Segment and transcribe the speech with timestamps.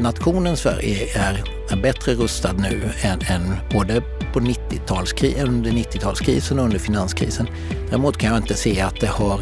[0.00, 6.64] nationen Sverige är, är bättre rustad nu än, än både på 90-talskri- under 90-talskrisen och
[6.64, 7.48] under finanskrisen.
[7.88, 9.40] Däremot kan jag inte se att det har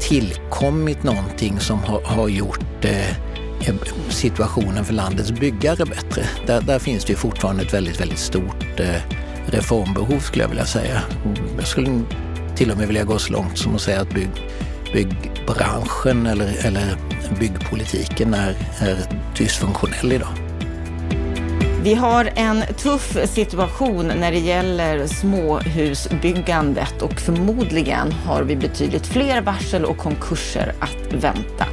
[0.00, 3.10] tillkommit någonting som har, har gjort eh,
[3.68, 3.74] eh,
[4.08, 6.22] situationen för landets byggare bättre.
[6.46, 9.02] Där, där, finns det ju fortfarande ett väldigt, väldigt stort eh,
[9.46, 11.02] reformbehov skulle jag vilja säga.
[11.56, 12.02] Jag skulle
[12.56, 14.30] till och med vilja gå så långt som att säga att bygg,
[14.92, 16.96] byggbranschen eller, eller
[17.40, 18.96] byggpolitiken är, är
[19.40, 20.28] dysfunktionell idag.
[21.82, 29.40] Vi har en tuff situation när det gäller småhusbyggandet och förmodligen har vi betydligt fler
[29.40, 31.66] varsel och konkurser att vänta.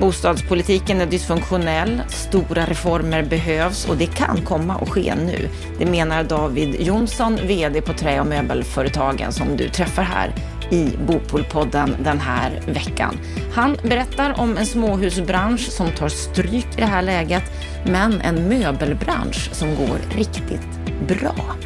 [0.00, 5.48] Bostadspolitiken är dysfunktionell, stora reformer behövs och det kan komma att ske nu.
[5.78, 10.34] Det menar David Jonsson, VD på Trä och möbelföretagen som du träffar här
[10.70, 13.18] i Bopolpodden den här veckan.
[13.52, 17.42] Han berättar om en småhusbransch som tar stryk i det här läget,
[17.84, 20.68] men en möbelbransch som går riktigt
[21.08, 21.56] bra.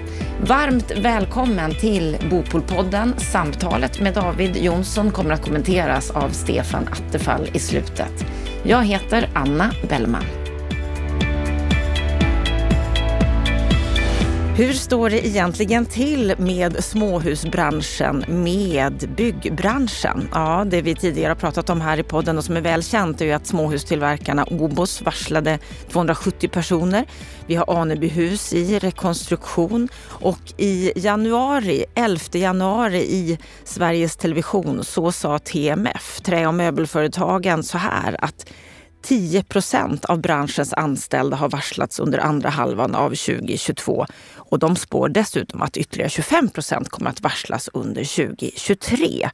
[0.47, 3.15] Varmt välkommen till Bopolpodden.
[3.19, 8.25] Samtalet med David Jonsson kommer att kommenteras av Stefan Attefall i slutet.
[8.63, 10.40] Jag heter Anna Bellman.
[14.61, 20.29] Hur står det egentligen till med småhusbranschen, med byggbranschen?
[20.33, 23.21] Ja, det vi tidigare har pratat om här i podden och som är väl känt
[23.21, 27.07] är ju att småhustillverkarna Obos varslade 270 personer.
[27.47, 35.39] Vi har Anebyhus i rekonstruktion och i januari, 11 januari i Sveriges Television så sa
[35.39, 38.47] TMF, Trä och möbelföretagen, så här att
[39.03, 45.09] 10 procent av branschens anställda har varslats under andra halvan av 2022 och de spår
[45.09, 49.31] dessutom att ytterligare 25 procent kommer att varslas under 2023.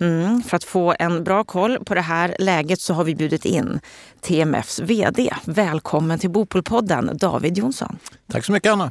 [0.00, 3.44] Mm, för att få en bra koll på det här läget så har vi bjudit
[3.44, 3.80] in
[4.20, 5.34] TMFs VD.
[5.44, 7.98] Välkommen till Bopolpodden, David Jonsson.
[8.32, 8.90] Tack så mycket Anna.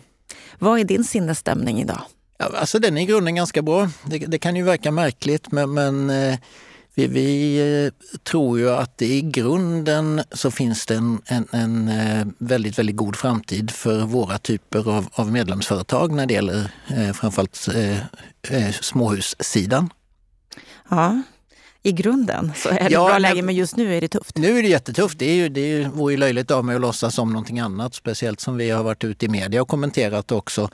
[0.60, 2.02] Vad är din sinnesstämning idag?
[2.40, 3.90] Alltså den är i grunden ganska bra.
[4.04, 6.40] Det, det kan ju verka märkligt men, men eh,
[6.96, 12.28] vi, vi, eh, tror ju att i grunden så finns det en, en, en, eh,
[12.38, 17.68] väldigt, väldigt god framtid för våra typer av, av medlemsföretag när det gäller eh, framförallt
[17.76, 17.98] eh,
[18.50, 19.90] eh småhussidan.
[20.90, 21.22] Ja,
[21.84, 24.38] i grunden så är det ja, bra läge, men just nu är det tufft.
[24.38, 25.20] Nu är det jättetufft.
[25.20, 28.40] Det, är ju, det vore ju löjligt av mig att låtsas som någonting annat, speciellt
[28.40, 30.70] som vi har varit ute i media och kommenterat också.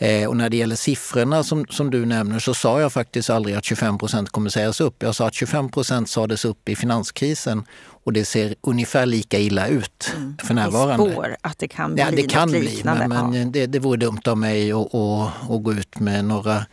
[0.00, 3.56] Eh, och när det gäller siffrorna som, som du nämner så sa jag faktiskt aldrig
[3.56, 5.02] att 25 procent kommer sägas upp.
[5.02, 7.64] Jag sa att 25 procent sades upp i finanskrisen
[8.04, 10.36] och det ser ungefär lika illa ut mm.
[10.42, 11.08] för närvarande.
[11.08, 13.08] I spår att det kan bli ja, det kan bli, liknande.
[13.08, 13.50] Men, men ja.
[13.52, 16.66] det, det vore dumt av mig att gå ut med några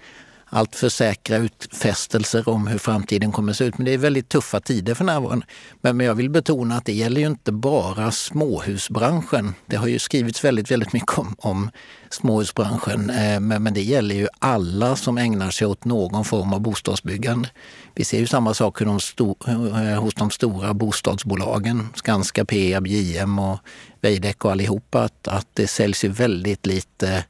[0.45, 3.78] alltför säkra utfästelser om hur framtiden kommer att se ut.
[3.78, 5.45] Men det är väldigt tuffa tider för närvarande.
[5.81, 9.53] Men, men jag vill betona att det gäller ju inte bara småhusbranschen.
[9.66, 11.72] Det har ju skrivits väldigt, väldigt mycket om, om
[12.09, 13.09] småhusbranschen.
[13.09, 17.50] Eh, men, men det gäller ju alla som ägnar sig åt någon form av bostadsbyggande.
[17.95, 22.88] Vi ser ju samma sak hos de, sto, eh, hos de stora bostadsbolagen, Skanska, Peab,
[22.88, 23.59] JM och
[24.01, 27.25] Veidekke och allihopa, att, att det säljs ju väldigt lite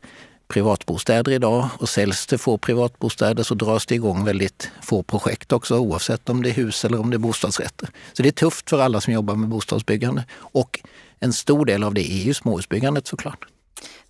[0.47, 5.78] privatbostäder idag och säljs det få privatbostäder så dras det igång väldigt få projekt också
[5.78, 7.89] oavsett om det är hus eller om det är bostadsrätter.
[8.13, 10.79] Så det är tufft för alla som jobbar med bostadsbyggande och
[11.19, 13.45] en stor del av det är ju småhusbyggandet såklart.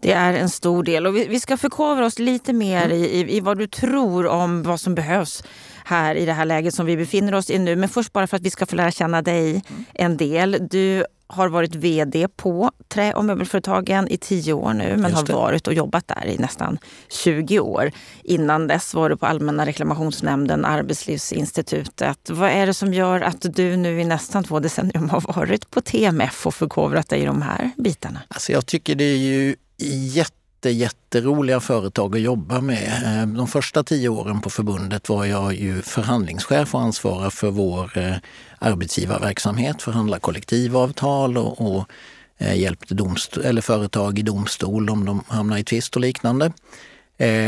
[0.02, 3.40] Det är en stor del och vi, ska förkovra oss lite mer i, i, i
[3.40, 5.44] vad du tror om vad som behövs
[5.86, 7.76] här i det här läget som vi befinner oss i nu.
[7.76, 9.64] Men först bara för att vi ska få lära känna dig
[9.94, 10.68] en del.
[10.70, 15.68] Du har varit VD på Trä och möbelföretagen i tio år nu men har varit
[15.68, 16.78] och jobbat där i nästan
[17.10, 17.92] 20 år.
[18.24, 22.30] Innan dess var du på Allmänna reklamationsnämnden, Arbetslivsinstitutet.
[22.30, 25.82] Vad är det som gör att du nu i nästan två decennier har varit på
[25.82, 28.22] TMF och förkovrat dig i de här bitarna?
[28.28, 33.02] Alltså jag tycker det är ju jätte jätteroliga företag att jobba med.
[33.06, 37.98] Eh, de första tio åren på förbundet var jag ju förhandlingschef och ansvarar för vår
[37.98, 38.16] eh,
[38.60, 41.90] arbetsgivarverksamhet, förhandla kollektivavtal och, och
[42.38, 46.52] eh, hjälpte hjälpte eller företag i domstol om de hamnar i tvist och liknande.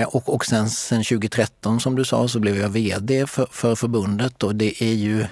[0.07, 4.43] och, och sen, sen 2013 som du sa så blev jag VD för, för förbundet
[4.43, 5.25] och det är ju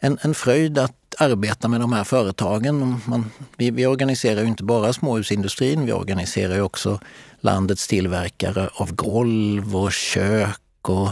[0.00, 3.00] en, en fröjd att arbeta med de här företagen.
[3.04, 7.00] Man, vi, vi, organiserar ju inte bara småhusindustrin, vi organiserar ju också
[7.40, 11.10] landets tillverkare av golv och kök och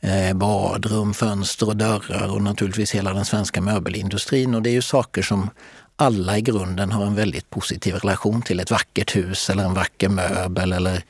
[0.00, 4.54] eh, badrum, fönster och dörrar och naturligtvis hela den svenska möbelindustrin.
[4.54, 5.50] Och det är ju saker som
[5.96, 8.60] alla i grunden har en väldigt positiv relation till.
[8.60, 11.02] Ett vackert hus eller en vacker möbel eller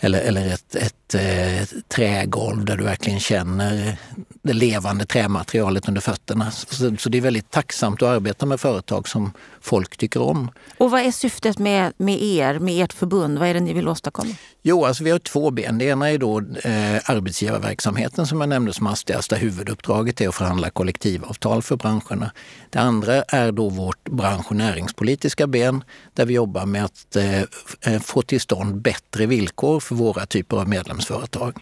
[0.00, 3.96] eller, eller ett, ett, ett eh, trägolv där du verkligen känner
[4.42, 6.50] det levande trämaterialet under fötterna.
[6.50, 10.50] Så, så, det är väldigt tacksamt att arbeta med företag som folk tycker om.
[10.78, 13.38] Och vad är syftet med, med er, med ert förbund?
[13.38, 14.34] Vad är det ni vill åstadkomma?
[14.62, 15.78] Jo, alltså vi har två ben.
[15.78, 20.34] Det ena är då eh, arbetsgivarverksamheten som jag nämnde som hastigast, där huvuduppdraget är att
[20.34, 22.30] förhandla kollektivavtal för branscherna.
[22.70, 25.84] Det andra är då vårt bransch och näringspolitiska ben
[26.14, 30.56] där vi jobbar med att eh, eh få till stånd bättre villkor för våra typer
[30.56, 30.68] av
[31.00, 31.58] medlemsföretag.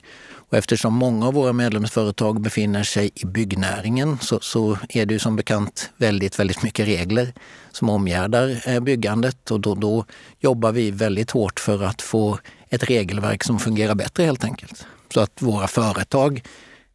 [0.51, 5.19] Och eftersom många av våra medlemsföretag befinner sig i byggnäringen så, så är det ju
[5.19, 7.33] som bekant väldigt, väldigt mycket regler
[7.73, 10.05] som omgärdar eh, byggandet och då, då
[10.41, 12.39] jobbar vi väldigt hårt för att få
[12.71, 14.87] ett regelverk som fungerar bättre helt enkelt.
[15.15, 16.43] Så att våra företag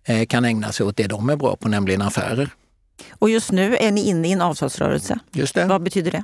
[0.08, 2.50] eh, kan ägna sig åt det de är bra på, nämligen affärer.
[3.20, 5.20] Och just nu är ni inne i en avtalsrörelse.
[5.32, 5.66] Just det.
[5.66, 6.24] Vad betyder det?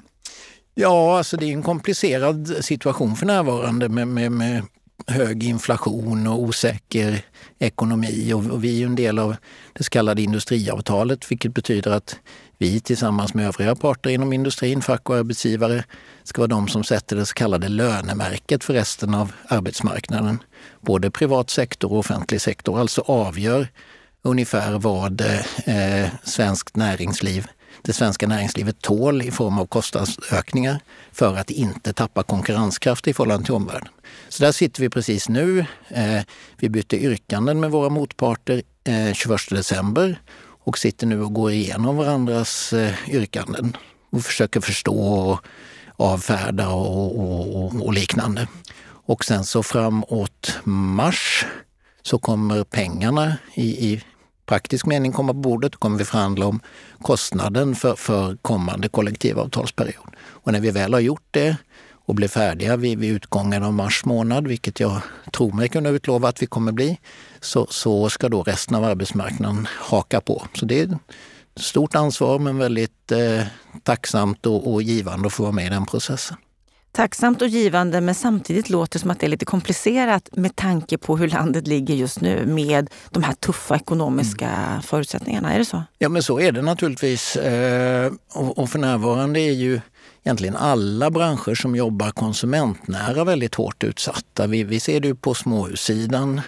[0.75, 4.63] Ja, alltså det är en komplicerad situation för närvarande med, med, med
[5.07, 7.21] hög inflation och osäker
[7.59, 8.33] ekonomi.
[8.33, 9.35] Och vi är en del av
[9.73, 12.19] det så kallade industriavtalet, vilket betyder att
[12.57, 15.83] vi tillsammans med övriga parter inom industrin, fack och arbetsgivare,
[16.23, 20.43] ska vara de som sätter det så kallade lönemärket för resten av arbetsmarknaden.
[20.81, 23.67] Både privat sektor och offentlig sektor, alltså avgör
[24.21, 25.21] ungefär vad
[25.65, 27.47] eh, svenskt näringsliv
[27.81, 30.79] det svenska näringslivet tål i form av kostnadsökningar
[31.11, 33.89] för att inte tappa konkurrenskraft i förhållande till omvärlden.
[34.29, 35.65] Så där sitter vi precis nu.
[35.87, 36.21] Eh,
[36.57, 40.21] vi bytte yrkanden med våra motparter eh, 21 december
[40.63, 43.77] och sitter nu och går igenom varandras eh, yrkanden
[44.09, 45.39] och försöker förstå och
[45.95, 48.47] avfärda och, och, och liknande.
[49.09, 51.45] Och sen så framåt mars
[52.01, 54.03] så kommer pengarna i, i
[54.49, 55.71] praktisk mening komma på bordet.
[55.71, 56.59] Då kommer vi förhandla om
[57.01, 60.15] kostnaden för, för kommande kollektivavtalsperiod.
[60.19, 61.57] Och när vi väl har gjort det
[61.91, 65.01] och blir färdiga vid, vid utgången av mars månad, vilket jag
[65.33, 66.99] tror mig kunna utlova att vi kommer bli,
[67.39, 70.43] så, så ska då resten av arbetsmarknaden haka på.
[70.53, 73.43] Så det är ett stort ansvar men väldigt eh,
[73.83, 76.37] tacksamt och, och givande att få vara med i den processen
[76.91, 80.97] tacksamt och givande men samtidigt låter det som att det är lite komplicerat med tanke
[80.97, 84.81] på hur landet ligger just nu med de här tuffa ekonomiska mm.
[84.81, 85.53] förutsättningarna.
[85.53, 85.83] Är det så?
[85.97, 87.35] Ja men så är det naturligtvis.
[87.35, 89.81] Eh, och för närvarande är ju
[90.23, 94.47] egentligen alla branscher som jobbar konsumentnära väldigt hårt utsatta.
[94.47, 96.41] Vi, ser det ju på småhussidan.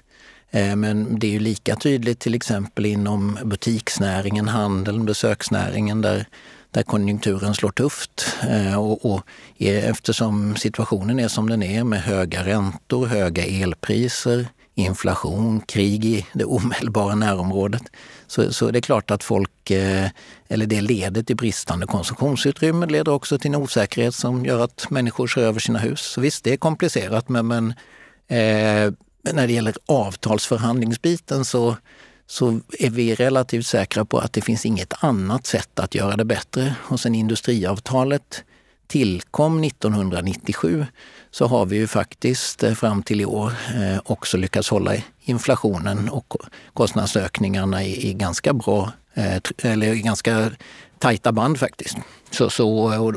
[0.52, 6.26] Eh, men det är ju lika tydligt till exempel inom butiksnäringen, handeln, besöksnäringen där
[6.72, 8.38] där konjunkturen slår tufft.
[8.50, 9.26] Eh, och, och
[9.60, 16.46] eftersom situationen är som den är med höga räntor, höga elpriser, inflation, krig i det
[16.46, 17.84] omedelbara närområdet.
[18.28, 20.10] Så, så det är klart att folk, eh,
[20.48, 24.90] eller det leder till bristande konsumtionsutrymme, det leder också till en osäkerhet som gör att
[24.90, 26.02] människor kör över sina hus.
[26.02, 27.70] Så visst, det är komplicerat men, men
[28.28, 28.94] eh,
[29.34, 31.76] när det gäller avtalsförhandlingsbiten så
[32.32, 36.26] så är vi relativt säkra på att det finns inget annat sätt att göra det
[36.26, 36.76] bättre.
[36.82, 38.44] Och sen industriavtalet
[38.88, 40.86] tillkom 1997
[41.32, 46.10] så har vi ju faktiskt eh, fram till i år eh, också lyckats hålla inflationen
[46.10, 46.34] och
[46.74, 50.52] kostnadsökningarna i, ganska bra, eh, eller eller ganska
[51.00, 51.98] tajta band faktiskt.
[52.30, 53.14] Så, så,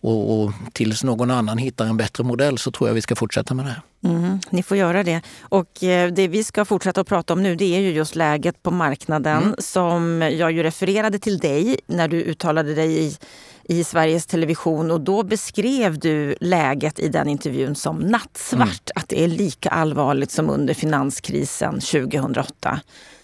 [0.00, 3.54] och, och, tills någon annan hittar en bättre modell så tror jag vi ska fortsätta
[3.54, 3.82] med det här.
[4.04, 5.20] Mm, ni får göra det.
[5.40, 8.62] Och eh, det vi ska fortsätta att prata om nu det är ju just läget
[8.62, 9.54] på marknaden mm.
[9.58, 13.16] som jag ju refererade till dig när du uttalade dig i,
[13.64, 18.60] i Sveriges Television och då beskrev du läget i den intervjun som nattsvart.
[18.60, 18.70] Mm.
[18.94, 22.80] Att det är lika allvarligt som under finanskrisen 2008.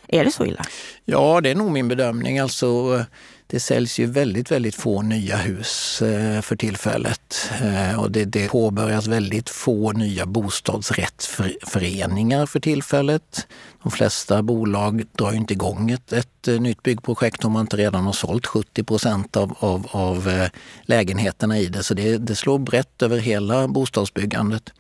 [0.09, 0.65] Är det så illa?
[1.05, 2.39] Ja, det är nog min bedömning.
[2.39, 3.05] Alltså,
[3.53, 8.49] det säljs ju väldigt, väldigt få nya hus eh, för tillfället eh, och det, det
[8.49, 13.47] påbörjas väldigt få nya bostadsrättsföreningar för tillfället.
[13.83, 18.05] De flesta bolag drar inte igång ett, ett eh, nytt byggprojekt om man inte redan
[18.05, 20.49] har sålt 70 procent av, av, av
[20.83, 21.83] lägenheterna i det.
[21.83, 24.73] Så det, det slår brett över hela bostadsbyggandet.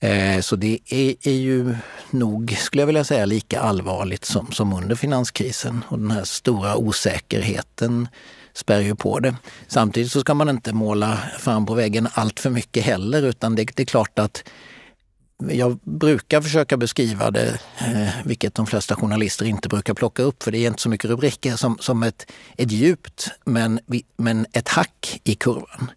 [0.00, 1.76] Eh, så det är, är, ju
[2.10, 5.84] nog, skulle jag vilja säga, lika allvarligt som, som under finanskrisen.
[5.88, 8.08] Och den här stora osäkerheten
[8.54, 9.34] spär ju på det.
[9.66, 13.64] Samtidigt så ska man inte måla fram på väggen allt för mycket heller utan det,
[13.76, 14.44] det är klart att
[15.50, 20.52] jag brukar försöka beskriva det, eh, vilket de flesta journalister inte brukar plocka upp, för
[20.52, 23.80] det är inte så mycket rubriker, som, som ett, ett djupt men,
[24.16, 25.90] men ett hack i kurvan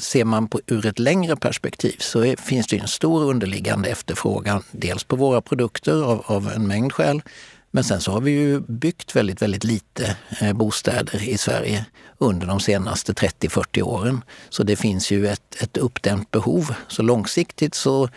[0.00, 4.62] ser man på ur ett längre perspektiv så är, finns det en stor underliggande efterfrågan,
[4.72, 7.22] dels på våra produkter av, av en mängd skäl,
[7.70, 11.86] Men sen så har vi ju byggt väldigt, väldigt lite eh, bostäder i Sverige
[12.18, 14.22] under de senaste 30-40 åren.
[14.48, 16.74] Så det finns ju ett, ett uppdämt behov.
[16.88, 18.08] Så långsiktigt så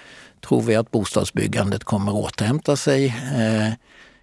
[0.47, 3.73] tror vi att bostadsbyggandet kommer återhämta sig eh,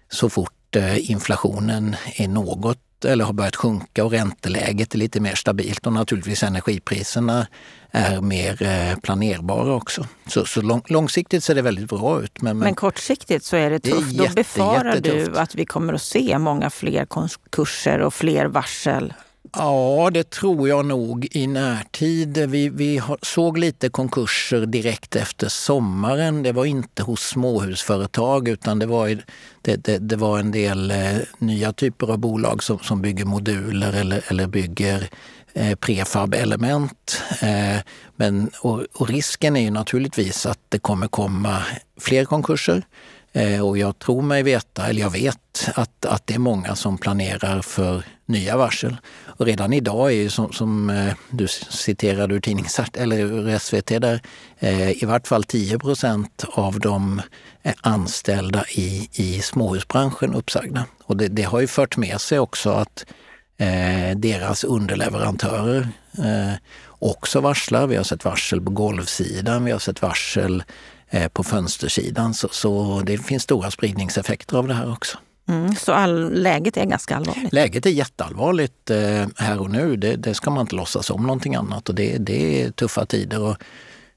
[0.09, 5.35] så fort eh, inflationen är något eller har börjat sjunka och ränteläget är lite mer
[5.35, 7.47] stabilt och naturligtvis energipriserna
[7.91, 10.07] är mer eh, planerbara också.
[10.27, 12.41] Så, så lång, långsiktigt ser det väldigt bra ut.
[12.41, 14.09] Men, men, men kortsiktigt så är det tufft.
[14.09, 18.13] Det är jätte, Då befarar du att vi kommer att se många fler konkurser och
[18.13, 19.13] fler varsel
[19.53, 22.37] Ja, det tror jag nog i närtid.
[22.37, 26.43] Vi, vi såg lite konkurser direkt efter sommaren.
[26.43, 29.23] Det var inte hos småhusföretag utan det var,
[29.61, 33.93] det, det, det var en del eh, nya typer av bolag som, som bygger moduler
[33.93, 35.09] eller, eller bygger
[35.53, 37.21] eh, prefab-element.
[37.41, 37.81] Eh,
[38.15, 41.63] men, och, och risken är ju naturligtvis att det kommer komma
[41.99, 42.83] fler konkurser.
[43.33, 46.97] Eh, och jag tror mig veta, eller jag vet, att, att det är många som
[46.97, 48.97] planerar för nya varsel.
[49.25, 53.87] Och redan idag är ju som, som eh, du citerade ur tidningsart, eller ur SVT
[53.87, 54.21] där,
[54.59, 57.21] eh, i vart fall 10 procent av de
[57.81, 60.85] anställda i, i småhusbranschen uppsagda.
[61.03, 63.05] Och det, det har ju fört med sig också att
[63.57, 66.53] eh, deras underleverantörer eh,
[66.99, 67.87] också varslar.
[67.87, 70.63] Vi har sett varsel på golvsidan, vi har sett varsel
[71.33, 72.33] på fönstersidan.
[72.33, 75.17] Så, så det finns stora spridningseffekter av det här också.
[75.47, 77.53] Mm, så all, läget är ganska allvarligt?
[77.53, 79.95] Läget är jätteallvarligt eh, här och nu.
[79.95, 81.89] Det, det, ska man inte låtsas om någonting annat.
[81.89, 83.41] Och det, det är tuffa tider.
[83.41, 83.57] Och,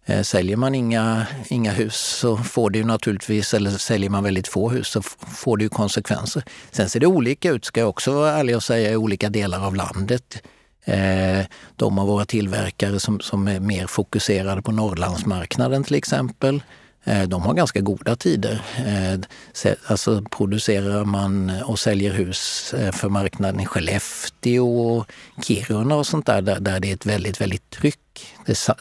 [0.04, 4.48] eh, säljer man inga, inga hus så får det ju naturligtvis, eller säljer man väldigt
[4.48, 6.44] få hus så får det ju konsekvenser.
[6.70, 9.66] Sen ser det olika ut, ska jag också vara ärlig och säga, i olika delar
[9.66, 10.42] av landet.
[10.84, 11.46] Eh,
[11.76, 16.62] de av våra tillverkare som, som är mer fokuserade på Norrlandsmarknaden till exempel Eh,
[17.04, 18.62] de har ganska goda tider.
[18.76, 26.06] Eh, alltså producerar man och säljer hus eh, för marknaden i Skellefteå och Kiruna och
[26.06, 27.98] sånt där, där det är ett väldigt, väldigt tryck.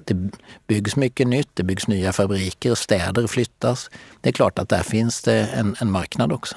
[0.05, 0.31] Det
[0.67, 3.89] byggs mycket nytt, det byggs nya fabriker, städer flyttas.
[4.21, 6.55] Det är klart att där finns det en, en marknad också.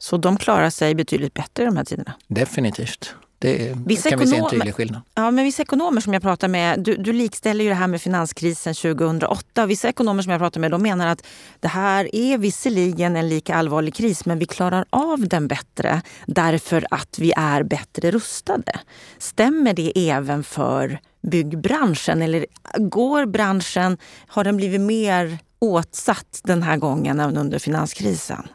[0.00, 2.12] Så de klarar sig betydligt bättre i de här tiderna?
[2.28, 3.14] Definitivt.
[3.44, 5.02] Det vissa kan vi se en tydlig skillnad.
[5.14, 8.02] Ja, men vissa ekonomer som jag pratar med, du, du likställer ju det här med
[8.02, 9.66] finanskrisen 2008.
[9.66, 11.26] Vissa ekonomer som jag pratar med de menar att
[11.60, 16.86] det här är visserligen en lika allvarlig kris men vi klarar av den bättre därför
[16.90, 18.72] att vi är bättre rustade.
[19.18, 22.22] Stämmer det även för byggbranschen?
[22.22, 22.46] Eller
[22.78, 28.48] går branschen, har den blivit mer åtsatt den här gången även under finanskrisen?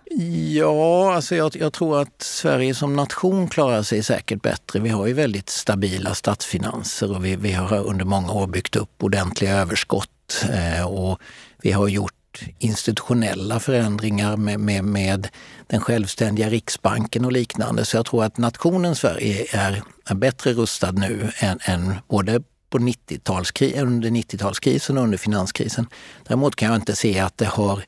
[0.56, 4.80] Ja, alltså jag, jag, tror att Sverige som nation klarar sig säkert bättre.
[4.80, 9.04] Vi har ju väldigt stabila statsfinanser och vi, vi har under många år byggt upp
[9.04, 11.20] ordentliga överskott eh, och
[11.62, 12.14] vi har gjort
[12.60, 15.28] institutionella förändringar med, med, med,
[15.68, 17.86] den självständiga Riksbanken och liknande.
[17.86, 22.78] Så jag tror att nationen Sverige är, är bättre rustad nu än, än både på
[22.78, 25.88] 90 under 90-talskrisen och under finanskrisen.
[26.28, 27.84] Däremot kan jag inte se att det har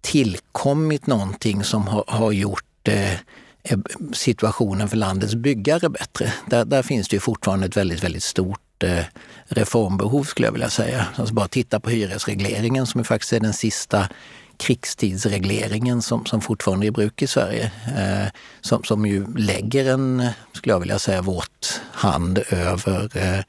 [0.00, 3.78] tillkommit någonting som har, har gjort eh, eh,
[4.12, 6.32] situationen för landets byggare bättre.
[6.46, 9.04] Där, där, finns det ju fortfarande ett väldigt, väldigt stort eh,
[9.44, 11.06] reformbehov skulle jag vilja säga.
[11.16, 14.08] Alltså bara titta på hyresregleringen som faktiskt är den sista
[14.56, 17.72] krigstidsregleringen som, som fortfarande är i bruk i Sverige.
[17.96, 18.28] Eh,
[18.60, 23.44] som, som ju lägger en, skulle jag vilja säga, våt hand över eh,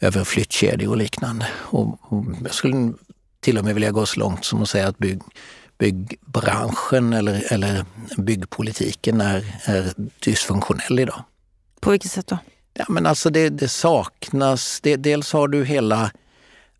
[0.00, 1.48] över flyttkedjor och liknande.
[1.52, 2.92] Och, och jag skulle
[3.40, 5.22] till och med vilja gå så långt som att säga att bygg,
[5.78, 7.84] byggbranschen eller, eller
[8.16, 9.92] byggpolitiken är, är
[10.24, 11.22] dysfunktionell idag.
[11.80, 12.38] På vilket sätt då?
[12.74, 16.10] Ja, men alltså det, det saknas, det, dels har du hela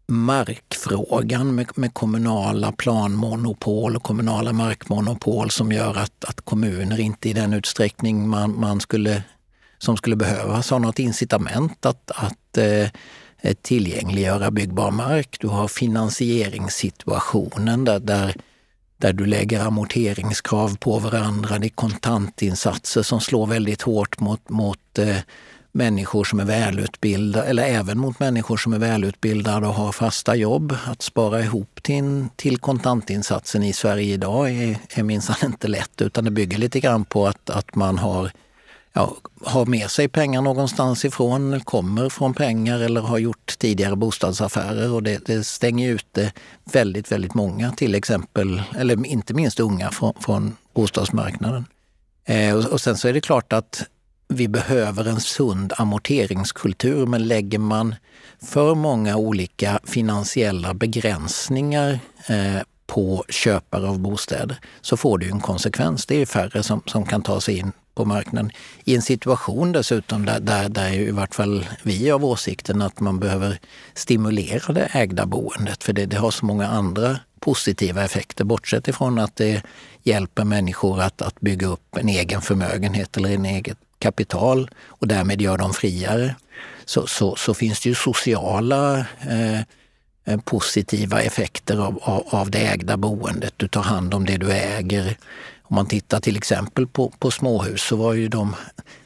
[0.08, 7.32] markfrågan med, med, kommunala planmonopol och kommunala markmonopol som gör att, att kommuner inte i
[7.32, 9.22] den utsträckning man, man skulle
[9.78, 12.88] som skulle behövas har något incitament att, att eh,
[13.62, 15.36] tillgängliggöra byggbar mark.
[15.40, 18.34] Du har finansieringssituationen där, där,
[18.96, 21.58] där du lägger amorteringskrav på varandra.
[21.58, 25.16] Det är kontantinsatser som slår väldigt hårt mot, mot eh,
[25.72, 30.76] människor som är välutbildade, eller även mot människor som är välutbildade och har fasta jobb.
[30.86, 36.24] Att spara ihop till, till kontantinsatsen i Sverige idag är, är minsann inte lätt utan
[36.24, 38.30] det bygger lite grann på att, att man har
[38.96, 44.92] ja, har med sig pengar någonstans ifrån, kommer från pengar eller har gjort tidigare bostadsaffärer
[44.92, 46.32] och det, det stänger ute
[46.72, 51.64] väldigt, väldigt många till exempel, eller inte minst unga från, från bostadsmarknaden.
[52.24, 53.82] Eh, och, och sen så är det klart att
[54.28, 57.94] vi behöver en sund amorteringskultur men lägger man
[58.42, 65.40] för många olika finansiella begränsningar eh, på köpare av bostäder så får det ju en
[65.40, 66.06] konsekvens.
[66.06, 68.50] Det är färre som, som kan ta sig in på marknaden.
[68.84, 73.00] I en situation dessutom där, där, där i vart fall vi är av åsikten att
[73.00, 73.58] man behöver
[73.94, 79.18] stimulera det ägda boendet för det, det har så många andra positiva effekter bortsett ifrån
[79.18, 79.62] att det
[80.02, 85.40] hjälper människor att, att bygga upp en egen förmögenhet eller en eget kapital och därmed
[85.40, 86.34] gör dem friare.
[86.84, 89.60] Så, så, så finns det ju sociala eh,
[90.24, 93.54] eh positiva effekter av, av, av, det ägda boendet.
[93.56, 95.16] Du tar hand om det du äger.
[95.68, 98.54] Om man tittar till exempel på, på småhus så var ju de,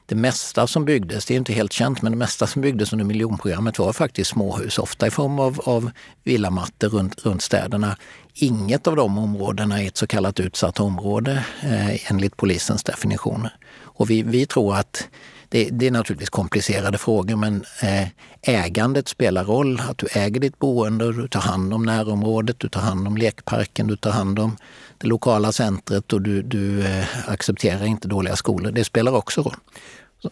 [0.06, 3.04] det mesta som byggdes, det är inte helt känt, men det mesta som byggdes under
[3.04, 5.90] miljonprogrammet var faktiskt småhus, ofta i form av, av
[6.24, 7.96] villamattor runt, runt städerna.
[8.34, 13.56] Inget av de områdena är ett så kallat utsatt område eh, enligt polisens definitioner.
[13.82, 15.08] Och vi, vi tror att
[15.50, 18.08] det, det, är naturligtvis komplicerade frågor men eh,
[18.42, 19.80] ägandet spelar roll.
[19.88, 23.86] Att du äger ditt boende, du tar hand om närområdet, du tar hand om lekparken,
[23.86, 24.56] du tar hand om
[24.98, 28.72] det lokala centret och du, du eh, accepterar inte dåliga skolor.
[28.72, 29.56] Det spelar också roll.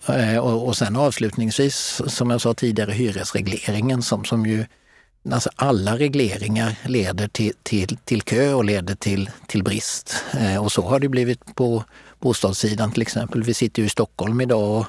[0.07, 4.67] Eh, och, och sen avslutningsvis, som jag sa tidigare, hyresregleringen som, som ju
[5.31, 10.25] Alltså alla regleringar leder till, till, till kö och leder till, till brist.
[10.61, 11.85] Och så har det blivit på
[12.21, 13.43] bostadssidan till exempel.
[13.43, 14.87] Vi sitter ju i Stockholm idag och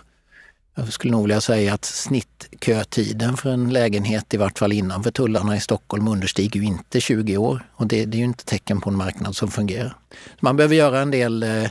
[0.75, 5.55] jag skulle nog vilja säga att snittkötiden för en lägenhet, i vart fall innanför tullarna
[5.55, 7.65] i Stockholm, understiger ju inte 20 år.
[7.75, 9.97] Och det, det är ju inte tecken på en marknad som fungerar.
[10.39, 11.69] Man behöver göra en del eh,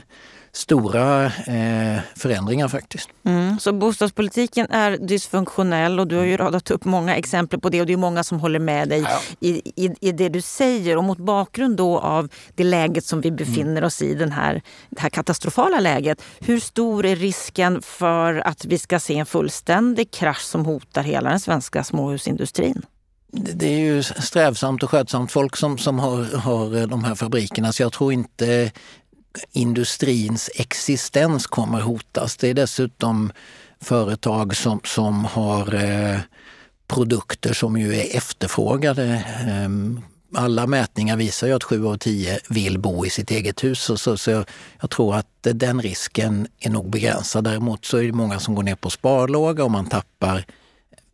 [0.58, 3.08] stora eh, förändringar faktiskt.
[3.24, 7.80] Mm, så bostadspolitiken är dysfunktionell och du har ju radat upp många exempel på det
[7.80, 9.20] och det är många som håller med dig ja.
[9.40, 10.96] i, i, i, det du säger.
[10.96, 15.00] Och mot bakgrund då av det läget som vi befinner oss i, den här, det
[15.00, 16.22] här katastrofala läget.
[16.40, 21.30] Hur stor är risken för att vi ska se en fullständig krasch som hotar hela
[21.30, 22.82] den svenska småhusindustrin?
[23.32, 27.82] Det är ju strävsamt och skötsamt folk som, som har, har de här fabrikerna så
[27.82, 28.72] jag tror inte
[29.52, 32.36] industrins existens kommer hotas.
[32.36, 33.32] Det är dessutom
[33.80, 36.20] företag som, som har eh,
[36.88, 39.24] produkter som ju är efterfrågade.
[39.46, 39.68] Eh,
[40.34, 43.80] alla mätningar visar ju att sju av tio vill bo i sitt eget hus.
[43.80, 44.44] Så, så, så jag,
[44.80, 47.44] jag, tror att den risken är nog begränsad.
[47.44, 50.44] Däremot så är det många som går ner på sparlåga och man tappar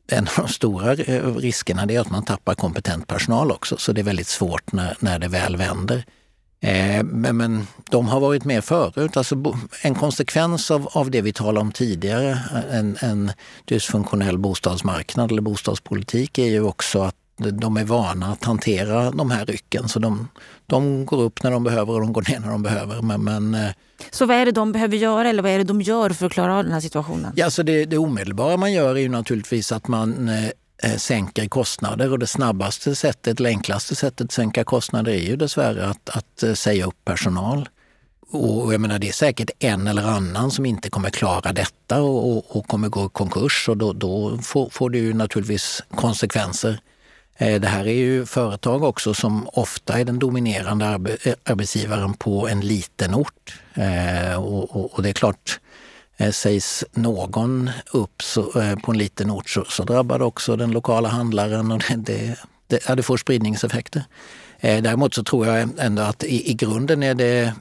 [0.07, 3.77] en av de stora eh, riskerna är att man tappar kompetent personal också.
[3.77, 6.05] Så det är väldigt svårt när, när det väl vänder.
[6.65, 9.17] Eh, men, men de har varit med förut.
[9.17, 12.39] Alltså, en konsekvens av, av det vi talade om tidigare,
[12.71, 13.33] en, en
[13.65, 17.15] dysfunktionell bostadsmarknad eller bostadspolitik, är ju också att
[17.53, 19.89] de är vana att hantera de här rycken.
[19.89, 20.29] Så de,
[20.67, 23.03] de går upp när de behöver och de går ner när de behöver.
[23.03, 23.71] Men, men, eh,
[24.11, 26.33] så vad är det de behöver göra eller vad är det de gör för att
[26.33, 27.33] klara av den här situationen?
[27.37, 30.51] Ja, så det, det omedelbara man gör är ju naturligtvis att man eh,
[30.83, 35.37] Eh, sänker kostnader och det snabbaste sättet, eller enklaste sättet att sänka kostnader är ju
[35.37, 37.69] dessvärre att, att eh, säga upp personal.
[38.31, 42.31] Och jag menar, det är säkert en eller annan som inte kommer klara detta och,
[42.31, 46.79] och, och kommer gå i konkurs och då, då får, får det ju naturligtvis konsekvenser.
[47.37, 52.61] Eh, det här är ju företag också som ofta är den dominerande arbetsgivaren på en
[52.61, 53.61] liten ort.
[54.39, 55.61] Och, och det är klart,
[56.17, 60.57] Eh, sägs någon upp så, eh, på en liten ort så, så drabbar det också
[60.57, 64.05] den lokala handlaren och det, det, det, ja, det får spridningseffekter.
[64.65, 67.53] Eh, däremot så tror jag ändå att i, i grunden är det,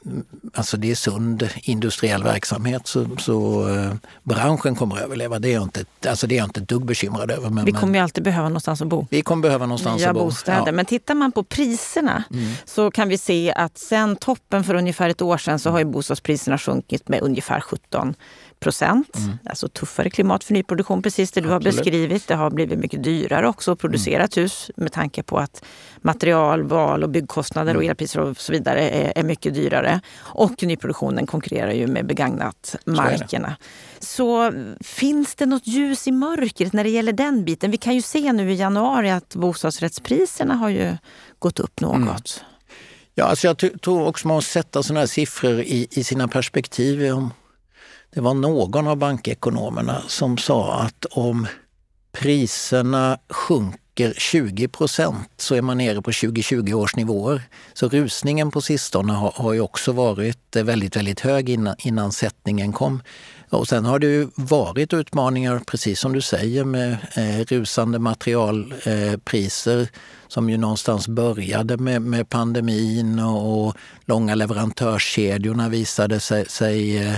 [0.53, 5.39] alltså det är sund industriell verksamhet så, så eh, branschen kommer att överleva.
[5.39, 7.49] Det är jag inte, alltså det är jag inte ett dugg bekymrad över.
[7.49, 9.07] Men, vi kommer ju alltid behöva någonstans att bo.
[9.09, 10.25] Vi kommer behöva någonstans Nya att bo.
[10.25, 10.63] bostäder.
[10.65, 10.71] Ja.
[10.71, 12.53] Men tittar man på priserna mm.
[12.65, 15.85] så kan vi se att sen toppen för ungefär ett år sedan så har ju
[15.85, 18.15] bostadspriserna sjunkit med ungefär 17
[18.63, 19.17] procent.
[19.17, 19.37] Mm.
[19.45, 21.75] Alltså tuffare klimat för nyproduktion, precis det du Absolut.
[21.75, 22.27] har beskrivit.
[22.27, 25.63] Det har blivit mycket dyrare också att producera ett hus med tanke på att
[26.01, 27.77] material, val och byggkostnader mm.
[27.77, 30.01] och elpriser och så vidare är, är, mycket dyrare.
[30.17, 33.55] Och nyproduktionen konkurrerar ju med begagnat markerna.
[33.99, 37.71] Så, så finns det något ljus i mörkret när det gäller den biten?
[37.71, 40.97] Vi kan ju se nu i januari att bostadsrättspriserna har ju
[41.39, 41.95] gått upp något.
[41.95, 42.15] Mm.
[43.15, 47.13] Ja, alltså jag tror också man måste sätta sådana här siffror i, i sina perspektiv.
[47.13, 47.31] Om
[48.13, 51.47] det var någon av bankekonomerna som sa att om
[52.11, 57.41] priserna sjunker 20 procent så är man nere på 2020 års nivåer.
[57.73, 62.73] Så rusningen på sistone har, har ju också varit väldigt, väldigt hög innan, innan sättningen
[62.73, 63.01] kom.
[63.49, 69.81] Och sen har det ju varit utmaningar, precis som du säger, med eh, rusande materialpriser
[69.81, 69.87] eh,
[70.27, 77.17] som ju någonstans började med, med pandemin och, och långa leverantörskedjorna visade sig, sig eh,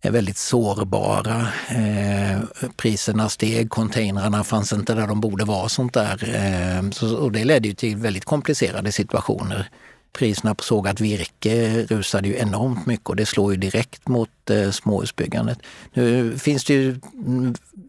[0.00, 1.48] är väldigt sårbara.
[1.68, 2.40] Eh,
[2.76, 5.68] priserna steg, containrarna fanns inte där de borde vara.
[5.68, 6.34] sånt där.
[6.34, 9.70] Eh, så, och det ledde ju till väldigt komplicerade situationer
[10.12, 14.70] priserna på sågat virke rusade ju enormt mycket och det slår ju direkt mot eh,
[14.70, 15.58] småhusbyggandet.
[15.92, 17.00] Nu finns det ju,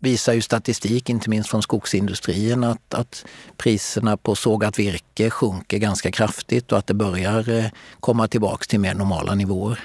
[0.01, 3.25] visar ju statistik, inte minst från skogsindustrin, att, att
[3.57, 7.65] priserna på sågat virke sjunker ganska kraftigt och att det börjar eh,
[7.99, 9.79] komma tillbaks till mer normala nivåer.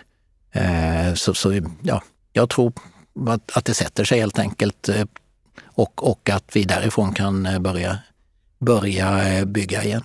[0.52, 2.02] Eh, så, så ja,
[2.36, 2.72] jag tror
[3.28, 5.04] att, att det sätter sig helt enkelt eh,
[5.64, 7.98] och, och att vi därifrån kan eh, börja,
[8.58, 10.04] börja eh, bygga igen.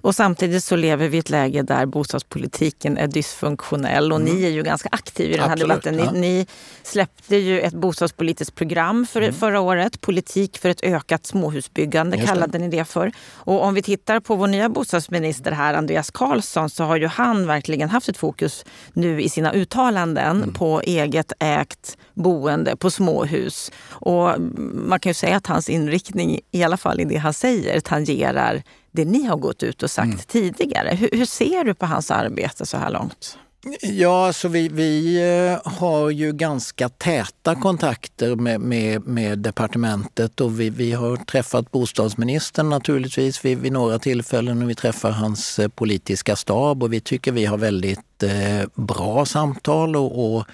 [0.00, 4.34] Och samtidigt så lever vi i ett läge där bostadspolitiken är dysfunktionell och mm.
[4.34, 5.94] ni är ju ganska aktiva i den här Absolut, debatten.
[5.94, 6.10] Ni, ja.
[6.12, 6.46] ni,
[6.82, 9.34] släppte ju ett bostadspolitiskt program för, mm.
[9.34, 10.00] förra året.
[10.00, 12.58] Politik för ett ökat småhusbyggande Just kallade det.
[12.58, 13.12] ni det för.
[13.34, 17.46] Och om vi tittar på vår nya bostadsminister här, Andreas Karlsson, så har ju han
[17.46, 20.54] verkligen haft ett fokus nu i sina uttalanden mm.
[20.54, 23.72] på eget ägt boende, på småhus.
[23.88, 24.40] Och
[24.72, 28.62] man kan ju säga att hans inriktning, i alla fall i det han säger, tangerar
[28.96, 30.18] det ni har gått ut och sagt mm.
[30.26, 30.94] tidigare.
[30.94, 33.38] Hur, hur, ser du på hans arbete så här långt?
[33.80, 40.60] Ja, alltså vi, vi eh, har ju ganska täta kontakter med, med, med departementet och
[40.60, 45.68] vi, vi, har träffat bostadsministern naturligtvis vid, vid några tillfällen och vi träffar hans eh,
[45.68, 50.44] politiska stab och vi tycker vi har väldigt eh, bra samtal och, och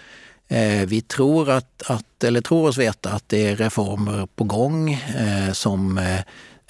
[0.86, 5.52] vi tror, att, att, eller tror oss veta att det är reformer på gång eh,
[5.52, 6.00] som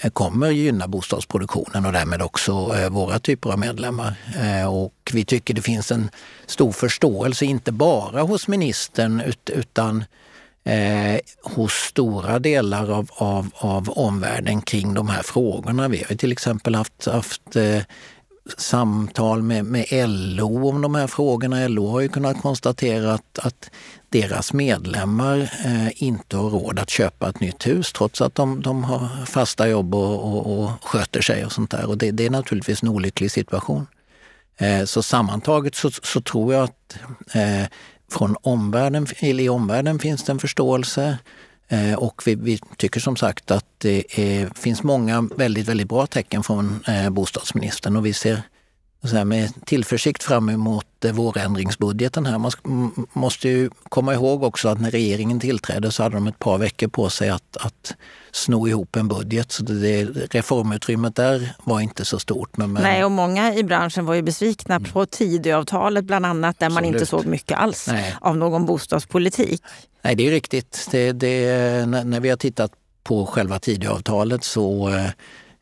[0.03, 4.15] Eh, kommer gynna bostadsproduktionen och därmed också eh, våra typer av medlemmar.
[4.41, 6.09] Eh, och vi tycker det finns en
[6.45, 10.05] stor förståelse, inte bara hos ministern utan
[10.63, 15.87] eh, hos stora delar av, av, av omvärlden kring de här frågorna.
[15.87, 17.81] Vi har till exempel haft, haft eh,
[18.57, 21.67] samtal med, med LO om de här frågorna.
[21.67, 23.69] LO har ju kunnat konstatera att, att
[24.09, 28.83] deras medlemmar eh, inte har råd att köpa ett nytt hus trots att de, de
[28.83, 31.85] har fasta jobb och, och, och, sköter sig och sånt där.
[31.85, 33.87] Och det, det är naturligtvis en olycklig situation.
[34.57, 36.97] Eh, så sammantaget så, så, tror jag att
[37.33, 37.67] eh,
[38.11, 41.17] från omvärlden, i omvärlden finns det en förståelse.
[41.73, 46.07] Eh, och vi, vi, tycker som sagt att det är, finns många väldigt, väldigt bra
[46.07, 48.41] tecken från eh, bostadsministern och vi ser
[49.03, 52.37] så med tillförsikt fram emot eh, vårändringsbudgeten här.
[52.37, 52.51] Man
[53.13, 56.87] måste ju komma ihåg också att när regeringen tillträdde så hade de ett par veckor
[56.87, 57.95] på sig att, att
[58.31, 59.51] sno ihop en budget.
[59.51, 62.57] Så det, reformutrymmet där var inte så stort.
[62.57, 64.91] Men, Nej, och många i branschen var ju besvikna mm.
[64.91, 66.83] på Tidöavtalet bland annat där Absolut.
[66.83, 68.15] man inte såg mycket alls Nej.
[68.21, 69.63] av någon bostadspolitik.
[70.01, 70.87] Nej, det är riktigt.
[70.91, 72.71] Det, det, när vi har tittat
[73.03, 75.09] på själva Tidöavtalet så eh,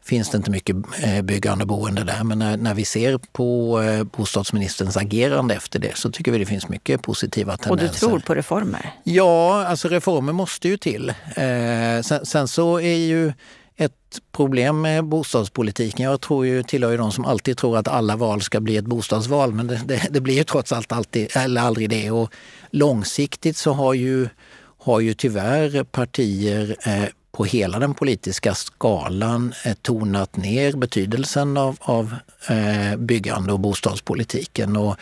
[0.04, 2.24] finns det inte mycket eh, byggande boende där.
[2.24, 6.46] Men när, när vi ser på eh, bostadsministerns agerande efter det så tycker vi det
[6.46, 7.88] finns mycket positiva tendenser.
[7.88, 8.92] Och du tror på reformer?
[9.04, 11.10] Ja, alltså reformer måste ju till.
[11.10, 13.34] Eh, sen, sen, så är ju
[13.76, 18.16] ett problem med bostadspolitiken, jag tror ju, tillhör ju de som alltid tror att alla
[18.16, 21.62] val ska bli ett bostadsval, men det, det, det blir ju trots allt alltid, eller
[21.62, 22.12] aldrig det.
[22.12, 22.34] Och
[22.72, 24.30] långsiktigt så har ju,
[24.78, 31.78] har ju tyvärr partier eh, på hela den politiska skalan eh, tonat ner betydelsen av,
[31.80, 32.16] av
[32.50, 34.78] eh, byggande och bostadspolitiken.
[34.78, 34.96] Och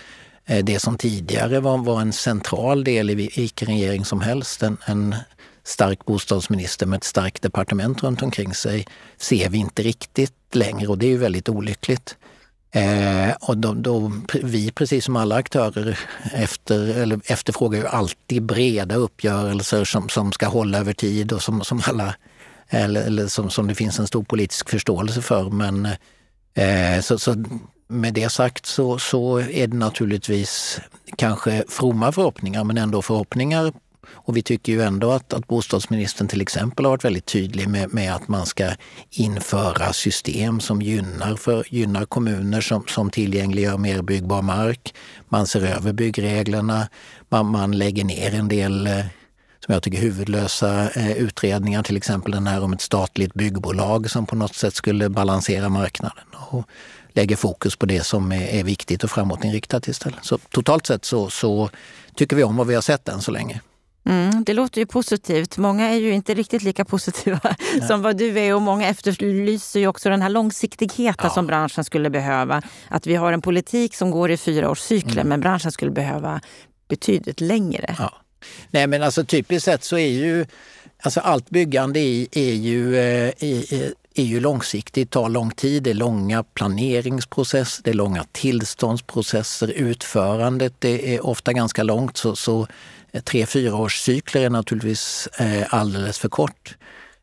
[0.45, 4.77] eh, det som tidigare var, var en central del i vilken regering som helst, en,
[4.85, 5.15] en
[5.63, 8.87] stark bostadsminister med ett starkt departement runt omkring sig,
[9.17, 12.15] ser vi inte riktigt längre och det är ju väldigt olyckligt.
[12.71, 15.99] Eh, och de, de, vi, precis som alla aktörer,
[16.33, 21.63] efter, eller efterfrågar ju alltid breda uppgörelser som, som ska hålla över tid och som,
[21.63, 22.15] som alla
[22.69, 25.49] eller, eller som, som det finns en stor politisk förståelse för.
[25.49, 25.85] Men
[26.53, 27.35] eh, så, så,
[27.87, 30.79] med det sagt så, så är det naturligtvis
[31.15, 33.73] kanske fromma förhoppningar, men ändå förhoppningar
[34.11, 37.93] och vi tycker ju ändå att, att bostadsministern till exempel har varit väldigt tydlig med,
[37.93, 38.71] med att man ska
[39.09, 44.93] införa system som gynnar, för, gynnar kommuner som, som tillgängliggör mer byggbar mark.
[45.29, 46.87] Man ser över byggreglerna,
[47.29, 49.05] man, man lägger ner en del eh,
[49.65, 54.25] som jag tycker huvudlösa eh, utredningar, till exempel den här om ett statligt byggbolag som
[54.25, 56.67] på något sätt skulle balansera marknaden och
[57.13, 60.25] lägger fokus på det som är, är viktigt och framåtinriktat istället.
[60.25, 61.69] Så totalt sett så, så
[62.15, 63.61] tycker vi om vad vi har sett än så länge.
[64.09, 65.57] Mm, det låter ju positivt.
[65.57, 67.39] Många är ju inte riktigt lika positiva
[67.77, 67.87] Nej.
[67.87, 71.33] som vad du är och många efterlyser ju också den här långsiktigheten ja.
[71.33, 72.61] som branschen skulle behöva.
[72.87, 75.27] Att vi har en politik som går i fyraårscykler mm.
[75.29, 76.41] men branschen skulle behöva
[76.87, 77.95] betydligt längre.
[77.99, 78.13] Ja.
[78.71, 80.45] Nej men alltså typiskt sett så är ju
[81.01, 83.33] alltså allt byggande är, är ju, är,
[83.73, 83.89] eh,
[84.21, 85.83] är ju långsiktigt, tar lång tid.
[85.83, 89.67] Det är långa planeringsprocesser, det är långa tillståndsprocesser.
[89.67, 92.17] Utförandet det är ofta ganska långt.
[92.17, 92.67] Så, så
[93.23, 96.75] tre, fyra års cykler är naturligtvis eh, alldeles för kort.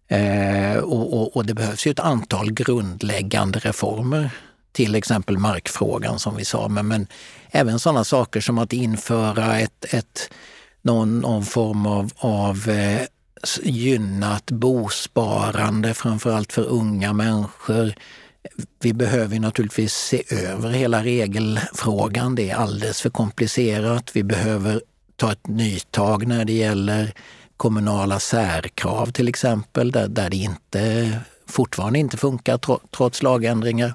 [0.09, 4.31] Eh, och, och, och, det behövs ju ett antal grundläggande reformer
[4.73, 7.07] till exempel markfrågan som vi sa, men, men
[7.51, 10.31] även sådana saker som att införa ett, ett,
[10.83, 13.01] någon, någon form av, av eh,
[13.62, 17.94] gynnat bosparande, framförallt för unga människor.
[18.81, 22.35] Vi behöver naturligtvis se över hela regelfrågan.
[22.35, 24.11] Det är alldeles för komplicerat.
[24.12, 24.83] Vi behöver
[25.16, 27.14] ta ett nytag när det gäller
[27.57, 31.11] kommunala särkrav till exempel, där, där det inte,
[31.46, 32.61] fortfarande inte funkar
[32.96, 33.94] trots lagändringar.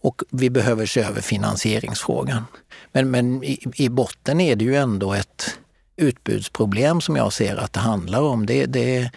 [0.00, 2.44] Och vi behöver se över finansieringsfrågan.
[2.92, 5.58] Men, men i, i botten är det ju ändå ett
[5.98, 8.46] utbudsproblem som jag ser att det handlar om.
[8.46, 9.10] Det, det är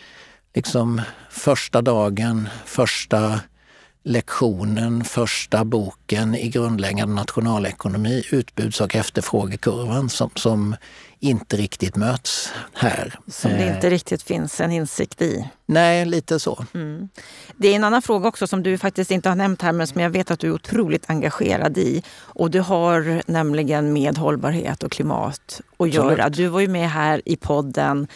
[0.56, 3.40] liksom första dagen, första
[4.04, 10.76] lektionen, första boken i grundläggande nationalekonomi, utbuds och efterfrågekurvan som, som
[11.20, 13.20] inte riktigt möts här.
[13.28, 15.48] Som det inte riktigt finns en insikt i.
[15.66, 16.66] Nej, lite så.
[16.74, 17.10] Mm.
[17.58, 20.02] Det är en annan fråga också som du faktiskt inte har nämnt här men som
[20.02, 22.04] jag vet att du är otroligt engagerad i.
[22.18, 26.30] Och du har nämligen med hållbarhet och klimat att göra.
[26.30, 28.08] Du var ju med här i podden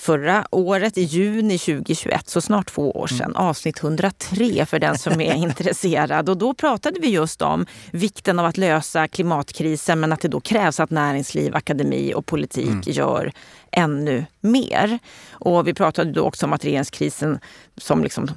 [0.00, 3.30] förra året, i juni 2021, så snart två år sedan.
[3.30, 3.36] Mm.
[3.36, 6.28] Avsnitt 103 för den som är intresserad.
[6.28, 10.40] Och då pratade vi just om vikten av att lösa klimatkrisen men att det då
[10.40, 12.82] krävs att näringsliv, akademi och politik mm.
[12.86, 13.32] gör
[13.72, 14.98] ännu mer.
[15.30, 17.38] Och vi pratade då också om att regeringskrisen
[17.76, 18.30] som liksom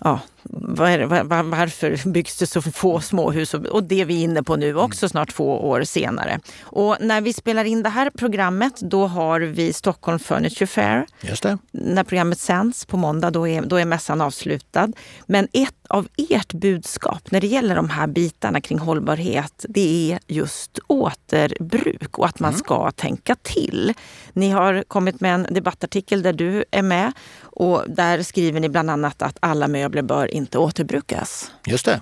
[0.00, 3.54] ja, var, var, varför byggs det så få småhus?
[3.54, 6.40] Och det är vi inne på nu också, snart två år senare.
[6.60, 11.06] Och när vi spelar in det här programmet, då har vi Stockholm Furniture Fair.
[11.20, 11.58] Just det.
[11.70, 14.88] När programmet sänds på måndag, då är, då är mässan avslutad.
[15.26, 20.18] Men ett av ert budskap när det gäller de här bitarna kring hållbarhet, det är
[20.26, 22.58] just återbruk och att man mm.
[22.58, 23.94] ska tänka till.
[24.32, 27.12] Ni har kommit med en debattartikel där du är med
[27.58, 31.50] och där skriver ni bland annat att alla möbler bör inte återbrukas.
[31.66, 32.00] Just det.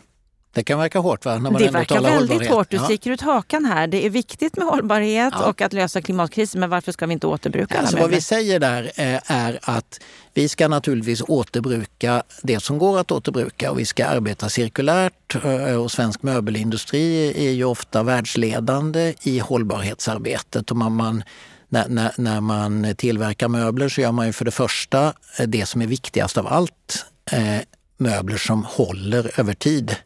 [0.53, 1.33] Det kan verka hårt va?
[1.33, 2.71] När man det verkar väldigt hårt.
[2.71, 2.85] Du ja.
[2.85, 3.87] sticker ut hakan här.
[3.87, 5.49] Det är viktigt med hållbarhet ja.
[5.49, 8.93] och att lösa klimatkrisen, men varför ska vi inte återbruka alltså, Vad vi säger där
[8.97, 10.01] eh, är att
[10.35, 15.45] vi ska naturligtvis återbruka det som går att återbruka och vi ska arbeta cirkulärt.
[15.45, 20.71] Eh, och svensk möbelindustri är ju ofta världsledande i hållbarhetsarbetet.
[20.71, 21.23] Och man, man
[21.69, 25.67] när, när, när, man tillverkar möbler så gör man ju för det första eh, det
[25.67, 27.07] som är viktigast av allt.
[27.33, 27.59] Eh,
[27.97, 29.97] möbler som håller över tid.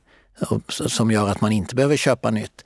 [0.68, 2.64] Som gör att man inte behöver köpa nytt.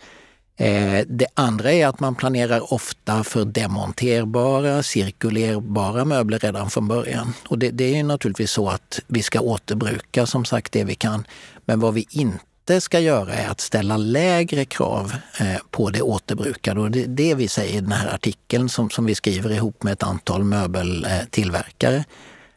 [0.57, 7.33] Eh, det andra är att man planerar ofta för demonterbara, cirkulerbara möbler redan från början.
[7.49, 11.27] Och det, det är naturligtvis så att vi ska återbruka som sagt det vi kan.
[11.65, 16.03] Men vad vi inte inte ska göra är att ställa lägre krav eh, på det
[16.03, 16.81] återbrukade.
[16.81, 19.83] Och det är det vi säger i den här artikeln som, som vi skriver ihop
[19.83, 22.05] med ett antal möbeltillverkare.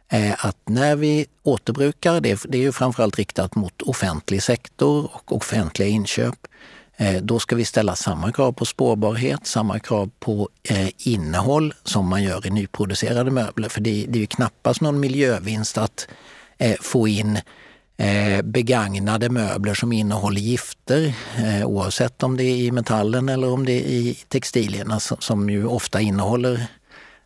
[0.10, 5.36] är att när vi återbrukar, det, det är ju framförallt riktat mot offentlig sektor och
[5.36, 6.48] offentliga inköp,
[6.98, 10.50] eh, då ska vi ställa samma krav på spårbarhet, samma krav på
[10.98, 13.70] innehåll som man gör i nyproducerade möbler.
[13.70, 16.08] För det, det är ju knappast någon miljövinst att
[16.82, 17.40] få in
[18.00, 23.66] Eh, begagnade möbler som innehåller gifter eh, oavsett om det är i metallen eller om
[23.66, 26.68] det är i textilierna som ju ofta innehåller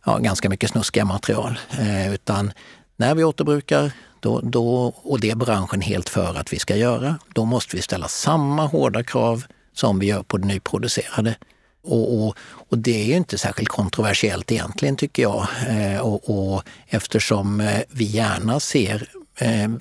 [0.06, 1.58] ja, ganska mycket snuskiga material.
[1.78, 2.52] Eh, utan
[2.96, 7.18] när vi återbrukar, då, då, och det är branschen helt för att vi ska göra,
[7.34, 11.36] då måste vi ställa samma hårda krav som vi gör på det nyproducerade.
[11.84, 12.36] Och, och,
[12.68, 15.46] och, det är ju inte särskilt kontroversiellt egentligen tycker jag.
[15.68, 19.08] Eh, och, och, eftersom eh, vi gärna ser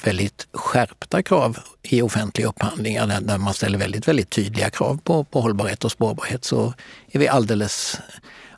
[0.04, 5.42] väldigt skärpta krav i offentliga upphandlingar där man ställer väldigt, väldigt tydliga krav på, på
[5.42, 6.74] hållbarhet och spårbarhet så
[7.12, 8.00] är vi alldeles,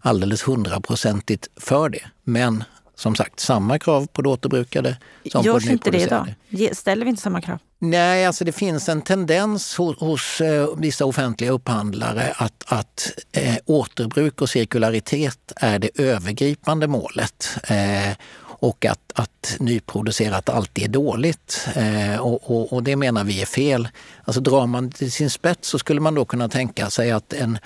[0.01, 2.03] alldeles hundraprocentigt för det.
[2.23, 2.63] Men
[2.95, 4.97] som sagt, samma krav på det återbrukade
[5.32, 6.75] som Görs på det inte det idag?
[6.75, 7.60] Ställer vi inte samma krav?
[7.79, 13.56] Nej, alltså det finns en tendens hos, hos eh, vissa offentliga upphandlare att, att eh,
[13.65, 17.58] återbruk och cirkularitet är det övergripande målet.
[17.67, 18.17] Eh,
[18.63, 21.67] och att, att nyproducerat alltid är dåligt.
[21.76, 23.88] Eh, och, och, och, det menar vi är fel.
[24.23, 27.58] Alltså drar man till sin spets så skulle man då kunna tänka sig att en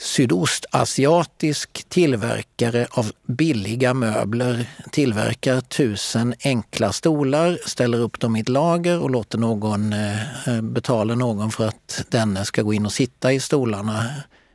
[0.00, 9.00] sydostasiatisk tillverkare av billiga möbler tillverkar tusen enkla stolar, ställer upp dem i ett lager
[9.00, 13.32] och låter någon eh, eh betala någon för att denne ska gå in och sitta
[13.32, 14.10] i stolarna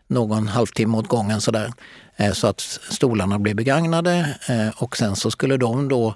[0.08, 1.74] någon halvtimme åt gången sådär.
[2.20, 6.16] Eh, så att stolarna blir begagnade eh, och sen så skulle de då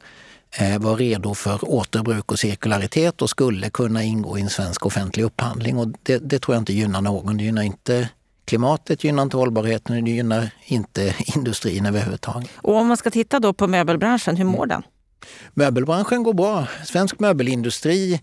[0.59, 5.23] eh, vara redo för återbruk och cirkularitet och skulle kunna ingå i en svensk offentlig
[5.23, 5.77] upphandling.
[5.77, 7.37] Och det, det tror jag inte gynnar någon.
[7.37, 8.09] Det gynnar inte
[8.45, 12.49] klimatet, gynnar inte hållbarheten, det gynnar inte industrin överhuvudtaget.
[12.57, 14.83] Och om man ska titta då på möbelbranschen, hur mår den?
[15.53, 16.67] Möbelbranschen går bra.
[16.85, 18.21] Svensk möbelindustri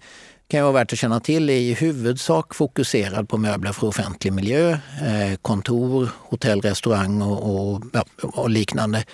[0.51, 4.71] kan vara värt att känna till, är i huvudsak fokuserad på möbler för offentlig miljö,
[5.03, 7.83] eh, kontor, hotell, restaurang och, och,
[8.23, 9.05] och liknande.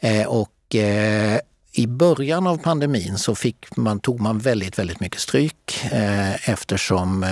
[0.00, 1.38] Eh, och eh,
[1.72, 5.80] i början av pandemin så fick man, tog man väldigt, väldigt mycket stryk
[6.46, 7.26] eftersom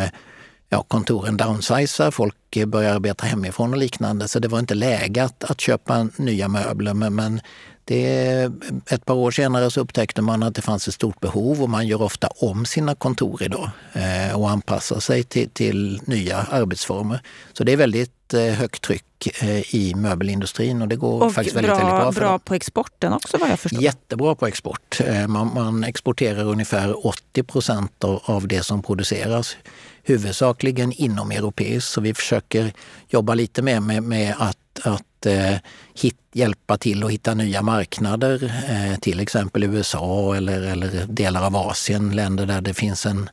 [0.68, 4.28] ja, kontoren downsizar, folk börjar arbeta hemifrån och liknande.
[4.28, 6.94] Så det var inte läge att, att köpa nya möbler.
[6.94, 7.40] Men, men
[7.84, 8.50] det,
[8.86, 11.86] ett par år senare så upptäckte man att det fanns ett stort behov och man
[11.86, 17.20] gör ofta om sina kontor idag eh, och anpassar sig till, till, nya arbetsformer.
[17.52, 21.56] Så det är väldigt eh, högt tryck eh, i möbelindustrin och det går och faktiskt
[21.56, 22.08] väldigt, bra, väldigt bra.
[22.08, 23.82] Och bra på exporten också vad jag förstår?
[23.82, 25.00] Jättebra på export.
[25.28, 29.56] Man, man exporterar ungefär 80 procent av, av det som produceras
[30.04, 31.90] huvudsakligen inom europeiskt.
[31.90, 32.72] Så vi försöker
[33.08, 35.56] jobba lite mer med, med att, att eh,
[35.94, 41.56] hit, hjälpa till att hitta nya marknader, eh, till exempel USA eller, eller delar av
[41.56, 43.30] Asien, länder där det finns en,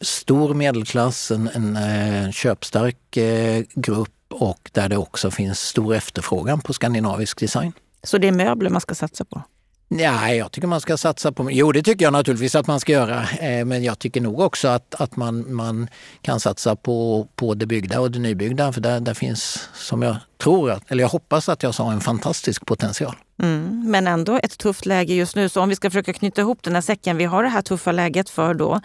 [0.00, 6.60] stor medelklass, en, en en köpstark eh, grupp och där det också finns stor efterfrågan
[6.60, 7.72] på skandinavisk design.
[8.02, 9.42] Så det är möbler man ska satsa på?
[9.88, 11.50] Ja, jag tycker man ska satsa på...
[11.50, 13.28] Jo, det tycker jag naturligtvis att man ska göra.
[13.30, 15.88] Eh, men jag tycker nog också att, att man, man
[16.22, 18.72] kan satsa på, på det byggda och det nybyggda.
[18.72, 22.00] För där, där finns, som jag tror, att, eller jag hoppas att jag sa, en
[22.00, 23.16] fantastisk potential.
[23.42, 25.48] Mm, men ändå ett tufft läge just nu.
[25.48, 27.16] Så om vi ska försöka knyta ihop den här säcken.
[27.16, 28.80] Vi har det här tuffa läget för då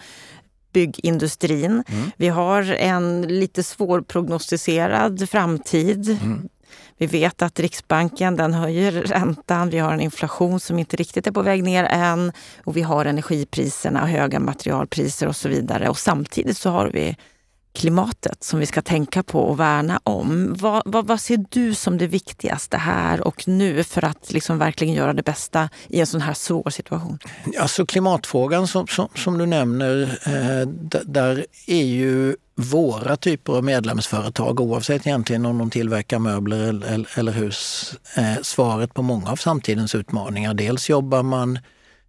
[0.72, 1.84] byggindustrin.
[1.86, 2.10] Mm.
[2.16, 6.18] Vi har en lite svårprognostiserad framtid.
[6.22, 6.48] Mm.
[6.98, 9.70] Vi vet att Riksbanken den höjer räntan.
[9.70, 12.32] Vi har en inflation som inte riktigt är på väg ner än.
[12.64, 15.88] Och vi har energipriserna, höga materialpriser och så vidare.
[15.88, 17.16] Och samtidigt så har vi
[17.74, 20.54] klimatet som vi ska tänka på och värna om.
[20.58, 24.94] Vad, vad, vad, ser du som det viktigaste här och nu för att liksom verkligen
[24.94, 27.18] göra det bästa i en sån här svår situation?
[27.58, 30.68] Alltså klimatfrågan som, som, som du nämner, eh,
[31.04, 37.32] där är ju våra typer av medlemsföretag, oavsett egentligen om de tillverkar möbler eller, eller
[37.32, 40.54] hus, eh, svaret på många av samtidens utmaningar.
[40.54, 41.58] Dels jobbar man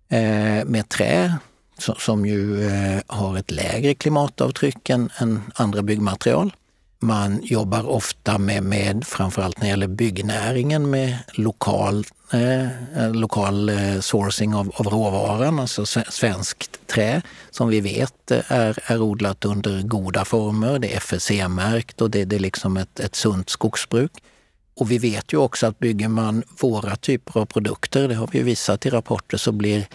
[0.09, 1.33] eh, med trä
[1.77, 6.53] som ju eh, har ett lägre klimatavtryck än, än andra byggmaterial.
[6.99, 12.63] Man jobbar ofta med, med, framförallt när det gäller byggnäringen, med lokal, eh,
[12.97, 19.01] eh lokal eh, sourcing av, av råvaran, alltså svenskt trä som vi vet är, är
[19.01, 20.79] odlat under goda former.
[20.79, 24.11] Det är FSC-märkt och det, det är liksom ett, ett sunt skogsbruk.
[24.75, 28.43] Och vi vet ju också att bygger man våra typer av produkter, det har vi
[28.43, 29.87] visat i rapporter, så blir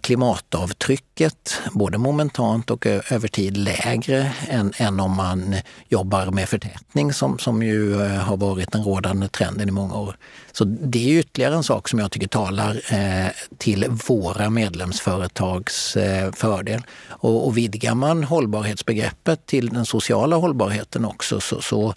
[0.00, 5.54] klimatavtrycket både momentant och över tid lägre än, än om man
[5.88, 10.16] jobbar med förtätning som, som ju eh, har varit den rådande trenden i många år.
[10.52, 16.32] Så det är ytterligare en sak som jag tycker talar eh, till våra medlemsföretags eh,
[16.32, 16.82] fördel.
[17.08, 21.94] Och, och vidgar man hållbarhetsbegreppet till den sociala hållbarheten också så, så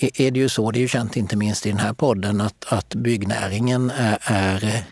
[0.00, 2.64] är det ju så, det är ju känt inte minst i den här podden, att,
[2.68, 4.84] att byggnäringen är, är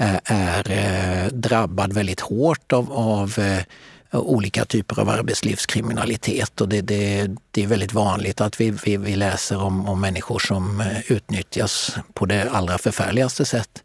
[0.00, 3.62] Eh, är eh, drabbad väldigt hårt av, av eh,
[4.20, 9.16] olika typer av arbetslivskriminalitet och det, det, det är väldigt vanligt att vi, vi, vi,
[9.16, 13.82] läser om, om människor som utnyttjas på det allra förfärligaste sätt.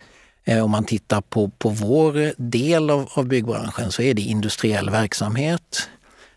[0.63, 5.89] Om man tittar på, på vår del av, av byggbranschen så är det industriell verksamhet.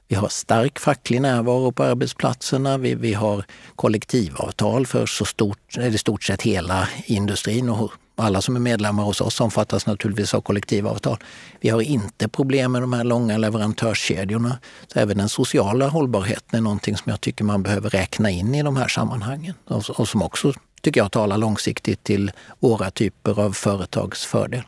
[0.08, 2.78] Vi har stark facklig närvaro på arbetsplatserna.
[2.78, 3.44] Vi, vi har
[3.76, 7.76] kollektivavtal för så stort, eller stort sett hela industrin och
[8.22, 11.18] alla som är medlemmar hos oss omfattas naturligtvis av kollektivavtal.
[11.60, 14.58] Vi har inte problem med de här långa leverantörskedjorna.
[14.92, 18.62] Så även den sociala hållbarheten är någonting som jag tycker man behöver räkna in i
[18.62, 20.52] de här sammanhangen och som också
[20.82, 24.62] tycker jag talar långsiktigt till våra typer av företags fördel.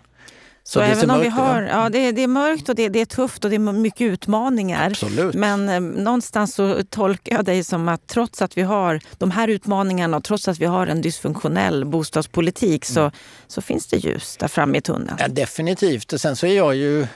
[0.63, 3.01] Så, så även om vi har, ja, det, är, det är mörkt och det, det,
[3.01, 4.87] är tufft och det är mycket utmaningar.
[4.87, 5.35] Absolut.
[5.35, 9.49] Men eh, någonstans så tolkar jag dig som att trots att vi har de här
[9.49, 13.13] utmaningarna och trots att vi har en dysfunktionell bostadspolitik så, mm.
[13.47, 15.17] så finns det ljus där framme i tunneln.
[15.19, 16.13] Ja, definitivt.
[16.13, 17.07] Och sen så är jag ju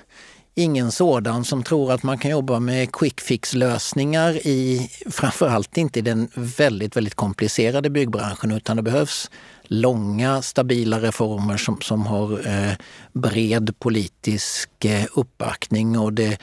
[0.55, 6.03] ingen sådan som tror att man kan jobba med quick fix-lösningar i, framförallt inte i
[6.03, 9.31] den väldigt, väldigt komplicerade byggbranschen, utan det behövs
[9.63, 12.73] långa, stabila reformer som, som har eh,
[13.13, 15.99] bred politisk eh, uppbackning.
[15.99, 16.39] Och det,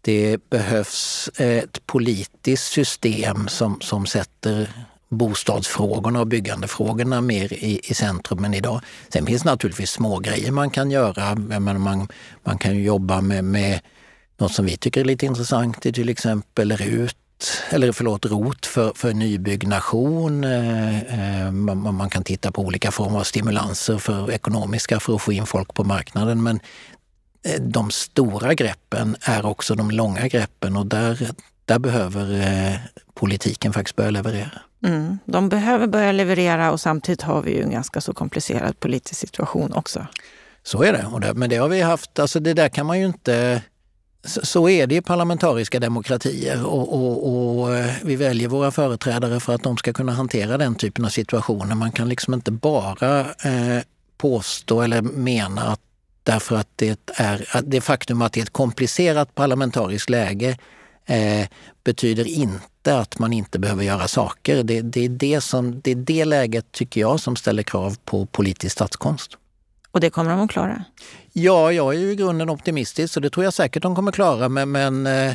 [0.00, 4.70] det behövs eh, ett politiskt system som, som sätter
[5.12, 8.80] bostadsfrågorna och byggandefrågorna mer i, i centrum än idag.
[9.08, 11.34] Sen finns det naturligtvis små grejer man kan göra.
[11.34, 12.08] Men man,
[12.44, 13.80] man kan jobba med, med
[14.38, 17.16] något som vi tycker är lite intressant, till exempel RUT
[17.70, 20.44] eller förlåt, ROT för, för nybyggnation.
[20.44, 25.22] Eh, eh man, man, kan titta på olika former av stimulanser för ekonomiska för att
[25.22, 26.42] få in folk på marknaden.
[26.42, 26.60] Men
[27.44, 31.30] eh, de stora greppen är också de långa greppen och där,
[31.64, 32.76] där behöver eh,
[33.14, 34.62] politiken faktiskt börja leverera.
[34.84, 39.20] Mm, de behöver börja leverera och samtidigt har vi ju en ganska så komplicerad politisk
[39.20, 40.06] situation också.
[40.62, 43.00] Så är det, och det men det har vi haft, alltså det där kan man
[43.00, 43.62] ju inte
[44.24, 49.54] så är det i parlamentariska demokratier och, och, och, eh, vi väljer våra företrädare för
[49.54, 51.74] att de ska kunna hantera den typen av situationer.
[51.74, 53.82] Man kan liksom inte bara eh,
[54.18, 55.80] påstå eller mena att
[56.22, 60.58] därför att det är det faktum att det är ett komplicerat parlamentariskt läge
[61.06, 61.48] eh,
[61.84, 64.62] betyder inte att man inte behöver göra saker.
[64.62, 68.26] Det, det, är det, som, det är det läget, tycker jag, som ställer krav på
[68.26, 69.38] politisk statskonst.
[69.92, 70.84] Och det kommer de att klara?
[71.32, 74.48] Ja, jag är ju i grunden optimistisk och det tror jag säkert de kommer klara.
[74.48, 75.34] Men, men eh,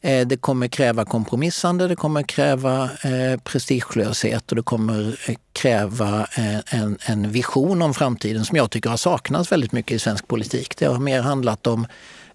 [0.00, 6.26] eh, det kommer kräva kompromissande, det kommer kräva eh, prestigelöshet och det kommer eh, kräva
[6.36, 10.28] eh, en, en vision om framtiden som jag tycker har saknats väldigt mycket i svensk
[10.28, 10.76] politik.
[10.76, 11.86] Det har mer handlat om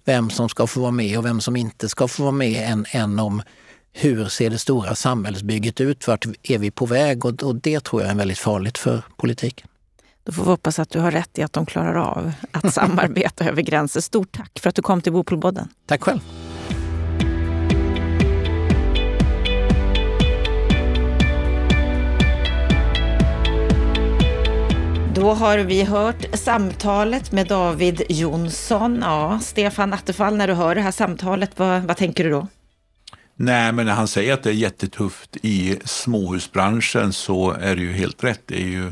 [0.05, 2.85] vem som ska få vara med och vem som inte ska få vara med än,
[2.91, 3.41] än om
[3.91, 6.07] hur ser det stora samhällsbygget ut?
[6.07, 7.25] Vart är vi på väg?
[7.25, 9.67] Och, och det tror jag är väldigt farligt för politiken.
[10.23, 13.45] Då får vi hoppas att du har rätt i att de klarar av att samarbeta
[13.45, 14.01] över gränser.
[14.01, 15.67] Stort tack för att du kom till Bopolpodden.
[15.85, 16.19] Tack själv.
[25.15, 28.99] Då har vi hört samtalet med David Jonsson.
[29.01, 32.47] Ja, Stefan Attefall, när du hör det här samtalet, vad, vad tänker du då?
[33.35, 37.91] Nej, men när han säger att det är jättetufft i småhusbranschen så är det ju
[37.91, 38.41] helt rätt.
[38.45, 38.91] Det är ju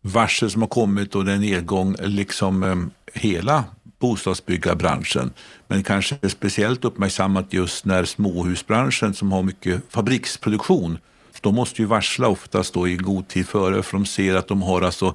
[0.00, 2.76] varsel som har kommit och det är nedgång liksom eh,
[3.20, 3.64] hela
[3.98, 5.30] bostadsbyggarbranschen.
[5.66, 10.98] Men kanske speciellt uppmärksammat just när småhusbranschen som har mycket fabriksproduktion,
[11.40, 14.62] de måste ju varsla oftast då i god tid före för de ser att de
[14.62, 15.14] har alltså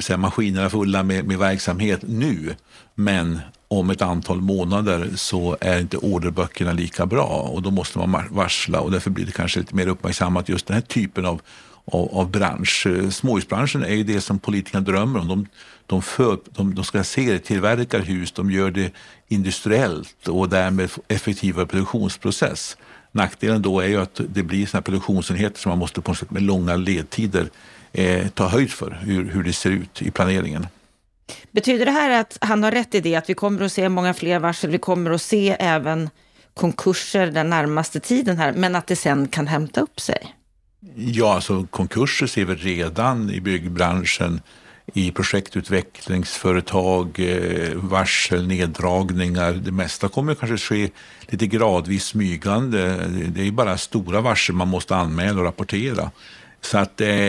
[0.00, 2.54] säga, maskinerna fulla med, med verksamhet nu.
[2.94, 8.24] Men om ett antal månader så är inte orderböckerna lika bra och då måste man
[8.30, 11.40] varsla och därför blir det kanske lite mer uppmärksammat just den här typen av
[11.84, 12.86] av, av bransch.
[13.10, 15.28] Småhusbranschen är ju det som politikerna drömmer om.
[15.28, 15.46] De,
[15.86, 18.92] de, för, de, de ska serietillverka hus, de gör det
[19.28, 22.76] industriellt och därmed effektivare produktionsprocess.
[23.12, 26.30] Nackdelen då är ju att det blir såna produktionsenheter som man måste på något sätt
[26.30, 27.50] med långa ledtider
[27.92, 30.66] eh, ta höjd för hur, hur det ser ut i planeringen.
[31.50, 34.14] Betyder det här att han har rätt i det, att vi kommer att se många
[34.14, 36.10] fler varsel, vi kommer att se även
[36.54, 40.34] konkurser den närmaste tiden här, men att det sen kan hämta upp sig?
[40.96, 44.40] Ja, alltså konkurser ser vi redan i byggbranschen
[44.94, 49.52] i projektutvecklingsföretag, eh, varsel, neddragningar.
[49.52, 50.90] Det mesta kommer kanske ske
[51.26, 53.06] lite gradvis smygande.
[53.28, 56.10] Det är bara stora varsel man måste anmäla och rapportera.
[56.64, 57.28] Så att eh,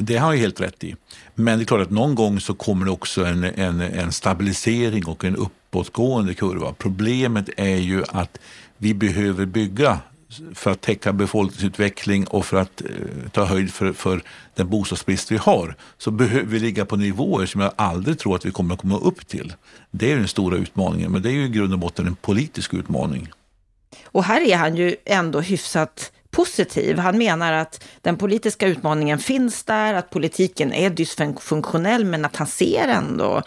[0.00, 0.96] det har jag helt rätt i.
[1.34, 5.06] Men det är klart att någon gång så kommer det också en, en, en stabilisering
[5.06, 6.72] och en uppåtgående kurva.
[6.78, 8.38] Problemet är ju att
[8.76, 10.00] vi behöver bygga
[10.54, 12.88] för att täcka befolkningsutveckling och för att eh,
[13.32, 14.22] ta höjd för, för
[14.54, 18.44] den bostadsbrist vi har så behöver vi ligga på nivåer som jag aldrig tror att
[18.44, 19.52] vi kommer att komma upp till.
[19.90, 22.74] Det är den stora utmaningen, men det är ju i grund och botten en politisk
[22.74, 23.28] utmaning.
[24.04, 26.98] Och här är han ju ändå hyfsat positiv.
[26.98, 32.46] Han menar att den politiska utmaningen finns där, att politiken är dysfunktionell, men att han
[32.46, 33.42] ser ändå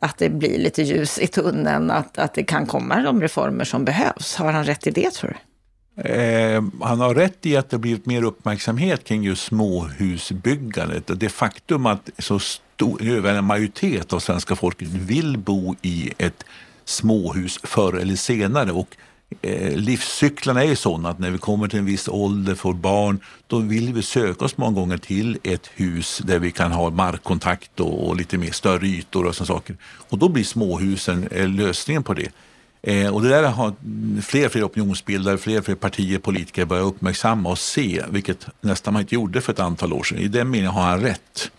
[0.00, 3.84] att det blir lite ljus i tunneln, att, att det kan komma de reformer som
[3.84, 4.36] behövs.
[4.36, 5.36] Har han rätt i det tror du?
[6.02, 11.10] Eh, han har rätt i att det blivit mer uppmärksamhet kring just småhusbyggandet.
[11.10, 16.12] och Det faktum att så stor, över en majoritet av svenska folket vill bo i
[16.18, 16.44] ett
[16.84, 18.72] småhus förr eller senare.
[18.72, 18.96] Och
[19.42, 23.58] eh, livscyklarna är sådana att när vi kommer till en viss ålder, får barn, då
[23.58, 28.08] vill vi söka oss många gånger till ett hus där vi kan ha markkontakt och,
[28.08, 29.76] och lite mer större ytor och sådana saker.
[29.82, 32.28] Och då blir småhusen eh, lösningen på det.
[32.82, 33.74] Eh, och det där har
[34.22, 38.92] fler och fler opinionsbildare, fler och fler partier, politiker börjat uppmärksamma och se, vilket nästan
[38.92, 40.18] man inte gjorde för ett antal år sedan.
[40.18, 41.50] I den meningen har han rätt.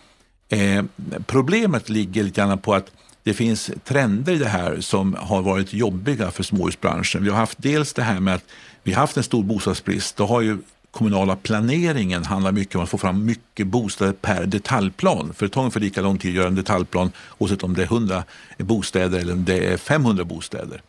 [0.48, 0.84] Eh,
[1.26, 2.90] problemet ligger lite grann på att
[3.22, 7.24] det finns trender i det här som har varit jobbiga för småhusbranschen.
[7.24, 8.44] Vi har haft dels det här med att
[8.82, 10.16] vi har haft en stor bostadsbrist.
[10.16, 10.58] Då har ju
[10.90, 15.32] kommunala planeringen handlar mycket om att få fram mycket bostäder per detaljplan.
[15.34, 17.86] För det tar ungefär lika lång tid att göra en detaljplan oavsett om det är
[17.86, 18.24] 100
[18.58, 20.82] bostäder eller om det är 500 bostäder.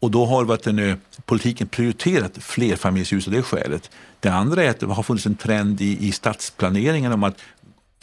[0.00, 3.90] Och då har varit en, eh, politiken prioriterat flerfamiljshus av det skälet.
[4.20, 7.36] Det andra är att det har funnits en trend i, i stadsplaneringen om att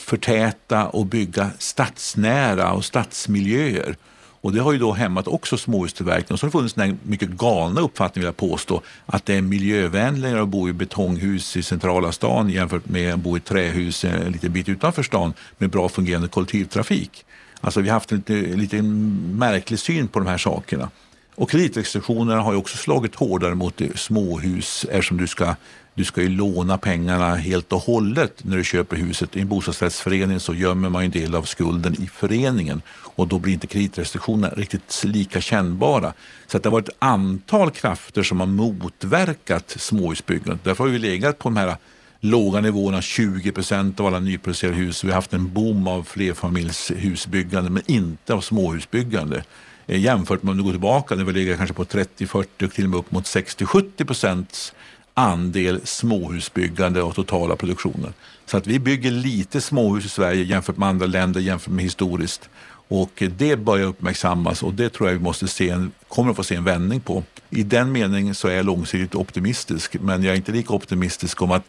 [0.01, 3.95] förtäta och bygga stadsnära och stadsmiljöer.
[4.41, 6.33] Och det har ju då hämmat också småhustillverkningen.
[6.33, 9.41] Och så har det funnits den mycket galna uppfattningen, vill jag påstå, att det är
[9.41, 14.31] miljövänligare att bo i betonghus i centrala stan jämfört med att bo i trähus en
[14.31, 17.25] liten bit utanför stan med bra fungerande kollektivtrafik.
[17.61, 20.89] Alltså vi har haft en lite, lite märklig syn på de här sakerna.
[21.35, 25.55] Och kreditrestriktionerna har ju också slagit hårdare mot småhus eftersom du ska,
[25.99, 29.35] du ska ju låna pengarna helt och hållet när du köper huset.
[29.35, 33.53] I en bostadsrättsförening så gömmer man en del av skulden i föreningen och då blir
[33.53, 36.13] inte kreditrestriktionerna riktigt lika kännbara.
[36.47, 40.63] Så att det har varit ett antal krafter som har motverkat småhusbyggandet.
[40.63, 41.75] Därför har vi legat på de här
[42.19, 45.03] låga nivåerna, 20 procent av alla nyproducerade hus.
[45.03, 49.43] Vi har haft en boom av flerfamiljshusbyggande men inte av småhusbyggande.
[49.87, 52.71] Eh, jämfört med om du går tillbaka när vi ligger kanske på 30, 40 och
[52.71, 54.73] till och med upp mot 60, 70 procents
[55.13, 58.13] andel småhusbyggande och totala produktionen.
[58.45, 62.49] Så att vi bygger lite småhus i Sverige jämfört med andra länder, jämfört med historiskt.
[62.87, 66.43] Och det börjar uppmärksammas och det tror jag vi måste se en, kommer att få
[66.43, 67.23] se en vändning på.
[67.49, 71.51] I den meningen så är jag långsiktigt optimistisk men jag är inte lika optimistisk om
[71.51, 71.63] att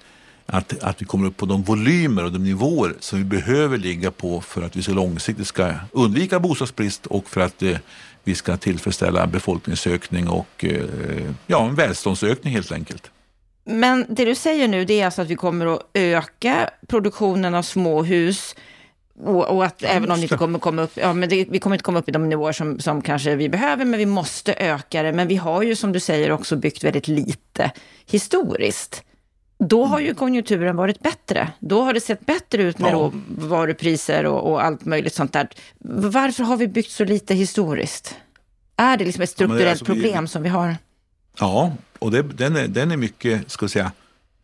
[0.53, 4.11] att, att vi kommer upp på de volymer och de nivåer som vi behöver ligga
[4.11, 7.77] på för att vi så långsiktigt ska undvika bostadsbrist och för att eh,
[8.25, 13.11] vi ska tillfredsställa befolkningsökning och eh, ja, en välståndsökning helt enkelt.
[13.71, 17.63] Men det du säger nu, det är alltså att vi kommer att öka produktionen av
[17.63, 18.55] småhus
[19.25, 21.59] och, och att ja, även om det inte kommer komma upp, ja, men det, vi
[21.59, 24.55] kommer inte komma upp i de nivåer som, som kanske vi behöver, men vi måste
[24.55, 25.13] öka det.
[25.13, 27.71] Men vi har ju som du säger också byggt väldigt lite
[28.07, 29.03] historiskt.
[29.59, 31.49] Då har ju konjunkturen varit bättre.
[31.59, 33.13] Då har det sett bättre ut med ja.
[33.29, 35.49] varupriser och, och, allt möjligt sånt där.
[35.79, 38.17] Varför har vi byggt så lite historiskt?
[38.77, 40.77] Är det liksom ett strukturellt ja, alltså, problem vi, som vi har?
[41.39, 43.93] Ja, och det, den, är, den är mycket, ska säga,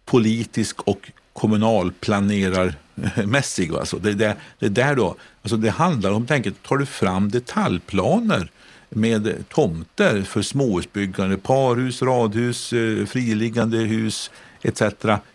[0.05, 3.74] politisk och kommunalplanerarmässig.
[3.74, 3.99] Alltså.
[3.99, 8.51] Det, det, det, där då, alltså det handlar om, tänk, tar du fram detaljplaner
[8.89, 14.30] med tomter för småhusbyggande, parhus, radhus, eh, friliggande hus,
[14.62, 14.82] etc.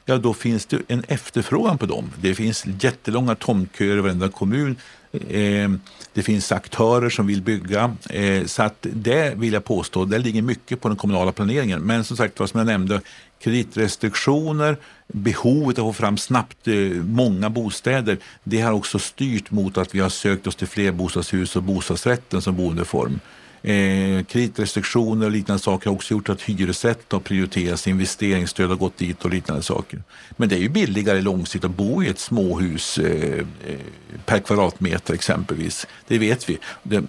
[0.06, 2.12] Ja, då finns det en efterfrågan på dem.
[2.22, 4.76] Det finns jättelånga tomtköer i varenda kommun.
[5.12, 5.70] Eh,
[6.14, 7.96] det finns aktörer som vill bygga.
[8.10, 11.82] Eh, så att det vill jag påstå, det ligger mycket på den kommunala planeringen.
[11.82, 13.02] Men som sagt, vad som jag nämnde,
[13.40, 19.96] kreditrestriktioner, behovet att få fram snabbt eh, många bostäder, det har också styrt mot att
[19.96, 23.20] vi har sökt oss till flerbostadshus och bostadsrätten som boendeform.
[23.64, 28.98] Eh, kreditrestriktioner och liknande saker har också gjort att hyresrätt har prioriterats, investeringsstöd har gått
[28.98, 30.04] dit och liknande saker.
[30.38, 33.80] Men det är ju billigare långsiktigt att bo i ett småhus eh, eh
[34.26, 35.88] per kvadratmeter exempelvis.
[36.08, 36.60] Det vet vi.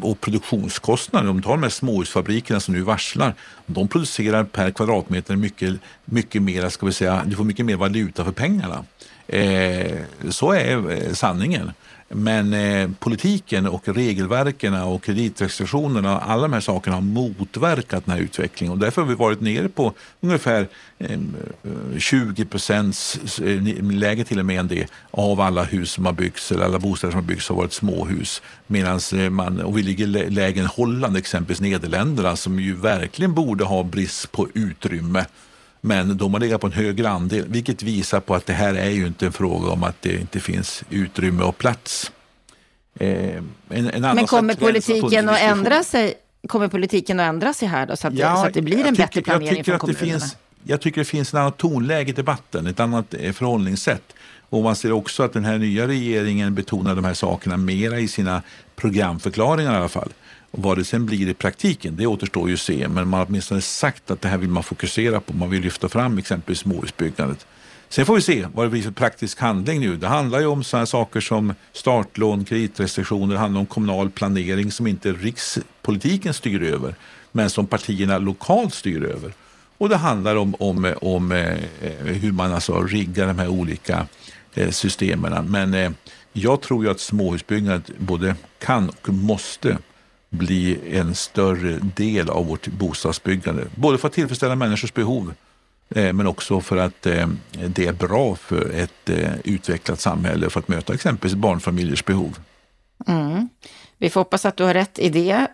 [0.00, 3.34] Och produktionskostnader, om du tar de här småhusfabrikerna som nu varslar,
[3.66, 5.74] de producerar per kvadratmeter mycket,
[6.05, 8.84] mycket mer, ska vi säga, du får mycket mer valuta för pengarna.
[9.26, 9.98] Eh,
[10.30, 11.72] så är eh, sanningen.
[12.15, 18.23] Men eh, politiken och regelverken och kreditrestriktionerna, alla de här sakerna har motverkat den här
[18.23, 24.25] utvecklingen och därför har vi varit nere på ungefär ehm, eh, 20 procents eh, läge
[24.25, 27.21] till och med än det av alla hus som har byggts eller alla bostäder som
[27.21, 28.43] har byggts har varit småhus.
[28.67, 33.65] Medans eh, man, och vi ligger lägre än Holland, exempelvis Nederländerna som ju verkligen borde
[33.65, 35.25] ha brist på utrymme
[35.85, 38.91] men de har legat på en högre andel, vilket visar på att det här är
[38.91, 42.12] ju inte en fråga om att det inte finns utrymme och plats.
[42.99, 43.37] Eh,
[43.68, 46.14] en, en Men kommer politiken att ändra sig?
[46.49, 48.78] Kommer politiken att ändra sig här då, så att, ja, det, så att det blir
[48.78, 50.20] en tycker, bättre planering från kommunerna?
[50.20, 54.14] Finns, jag tycker det finns ett annat tonläge i debatten, ett annat eh, förhållningssätt.
[54.49, 58.09] Och man ser också att den här nya regeringen betonar de här sakerna mera i
[58.09, 58.43] sina
[58.76, 60.12] programförklaringar i alla fall.
[60.53, 62.88] Och vad det sen blir i praktiken, det återstår ju att se.
[62.88, 65.32] Men man har åtminstone sagt att det här vill man fokusera på.
[65.32, 67.46] Man vill lyfta fram exempelvis småhusbyggandet.
[67.88, 69.96] Sen får vi se vad det blir för praktisk handling nu.
[69.96, 74.86] Det handlar ju om sådana saker som startlån, kreditrestriktioner, det handlar om kommunal planering som
[74.86, 76.94] inte rikspolitiken styr över,
[77.32, 79.32] men som partierna lokalt styr över.
[79.78, 81.57] Och det handlar om, om, om eh,
[82.05, 84.07] hur man alltså riggar de här olika
[84.55, 85.50] eh, systemen.
[85.50, 85.90] Men eh,
[86.32, 89.78] jag tror ju att småhusbyggandet både kan och måste
[90.33, 93.64] bli en större del av vårt bostadsbyggande.
[93.74, 95.35] Både för att tillfredsställa människors behov
[95.89, 97.28] eh, men också för att eh,
[97.68, 102.39] det är bra för ett eh, utvecklat samhälle för att möta exempelvis barnfamiljers behov.
[103.07, 103.49] Mm.
[103.99, 105.47] Vi får hoppas att du har rätt i det.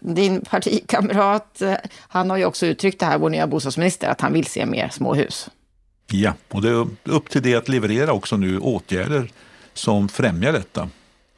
[0.00, 1.62] Din partikamrat,
[1.98, 4.88] han har ju också uttryckt det här, vår nya bostadsminister, att han vill se mer
[4.88, 5.50] småhus.
[6.10, 9.30] Ja, och det är upp till det att leverera också nu åtgärder
[9.74, 10.88] som främjar detta.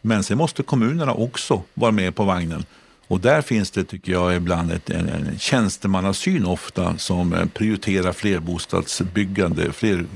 [0.07, 2.64] Men sen måste kommunerna också vara med på vagnen.
[3.09, 8.12] Och där finns det, tycker jag, ibland ett, en, en tjänstemannasyn ofta som eh, prioriterar
[8.12, 10.07] flerbostadsbyggande, fler,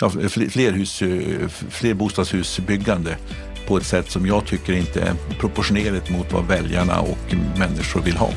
[0.00, 0.10] ja,
[0.50, 3.16] flerhus, eh, flerbostadshusbyggande
[3.66, 8.16] på ett sätt som jag tycker inte är proportionerligt mot vad väljarna och människor vill
[8.16, 8.30] ha.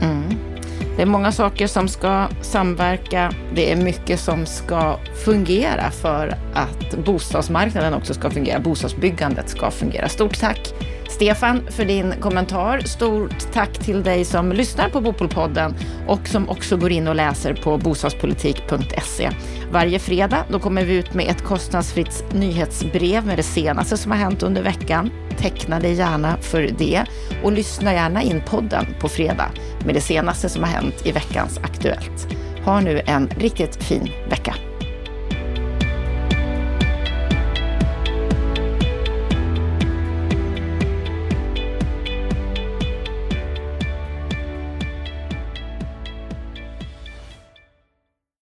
[0.00, 0.51] Mm.
[0.96, 3.32] Det är många saker som ska samverka.
[3.54, 8.58] Det är mycket som ska fungera för att bostadsmarknaden också ska fungera.
[8.58, 10.08] Bostadsbyggandet ska fungera.
[10.08, 10.74] Stort tack
[11.12, 12.80] Stefan för din kommentar.
[12.80, 15.74] Stort tack till dig som lyssnar på Bopolpodden
[16.06, 19.30] och som också går in och läser på bostadspolitik.se.
[19.72, 24.18] Varje fredag då kommer vi ut med ett kostnadsfritt nyhetsbrev med det senaste som har
[24.18, 25.10] hänt under veckan.
[25.38, 27.04] Teckna dig gärna för det
[27.42, 29.50] och lyssna gärna in podden på fredag
[29.84, 32.28] med det senaste som har hänt i veckans Aktuellt.
[32.64, 34.54] Ha nu en riktigt fin vecka.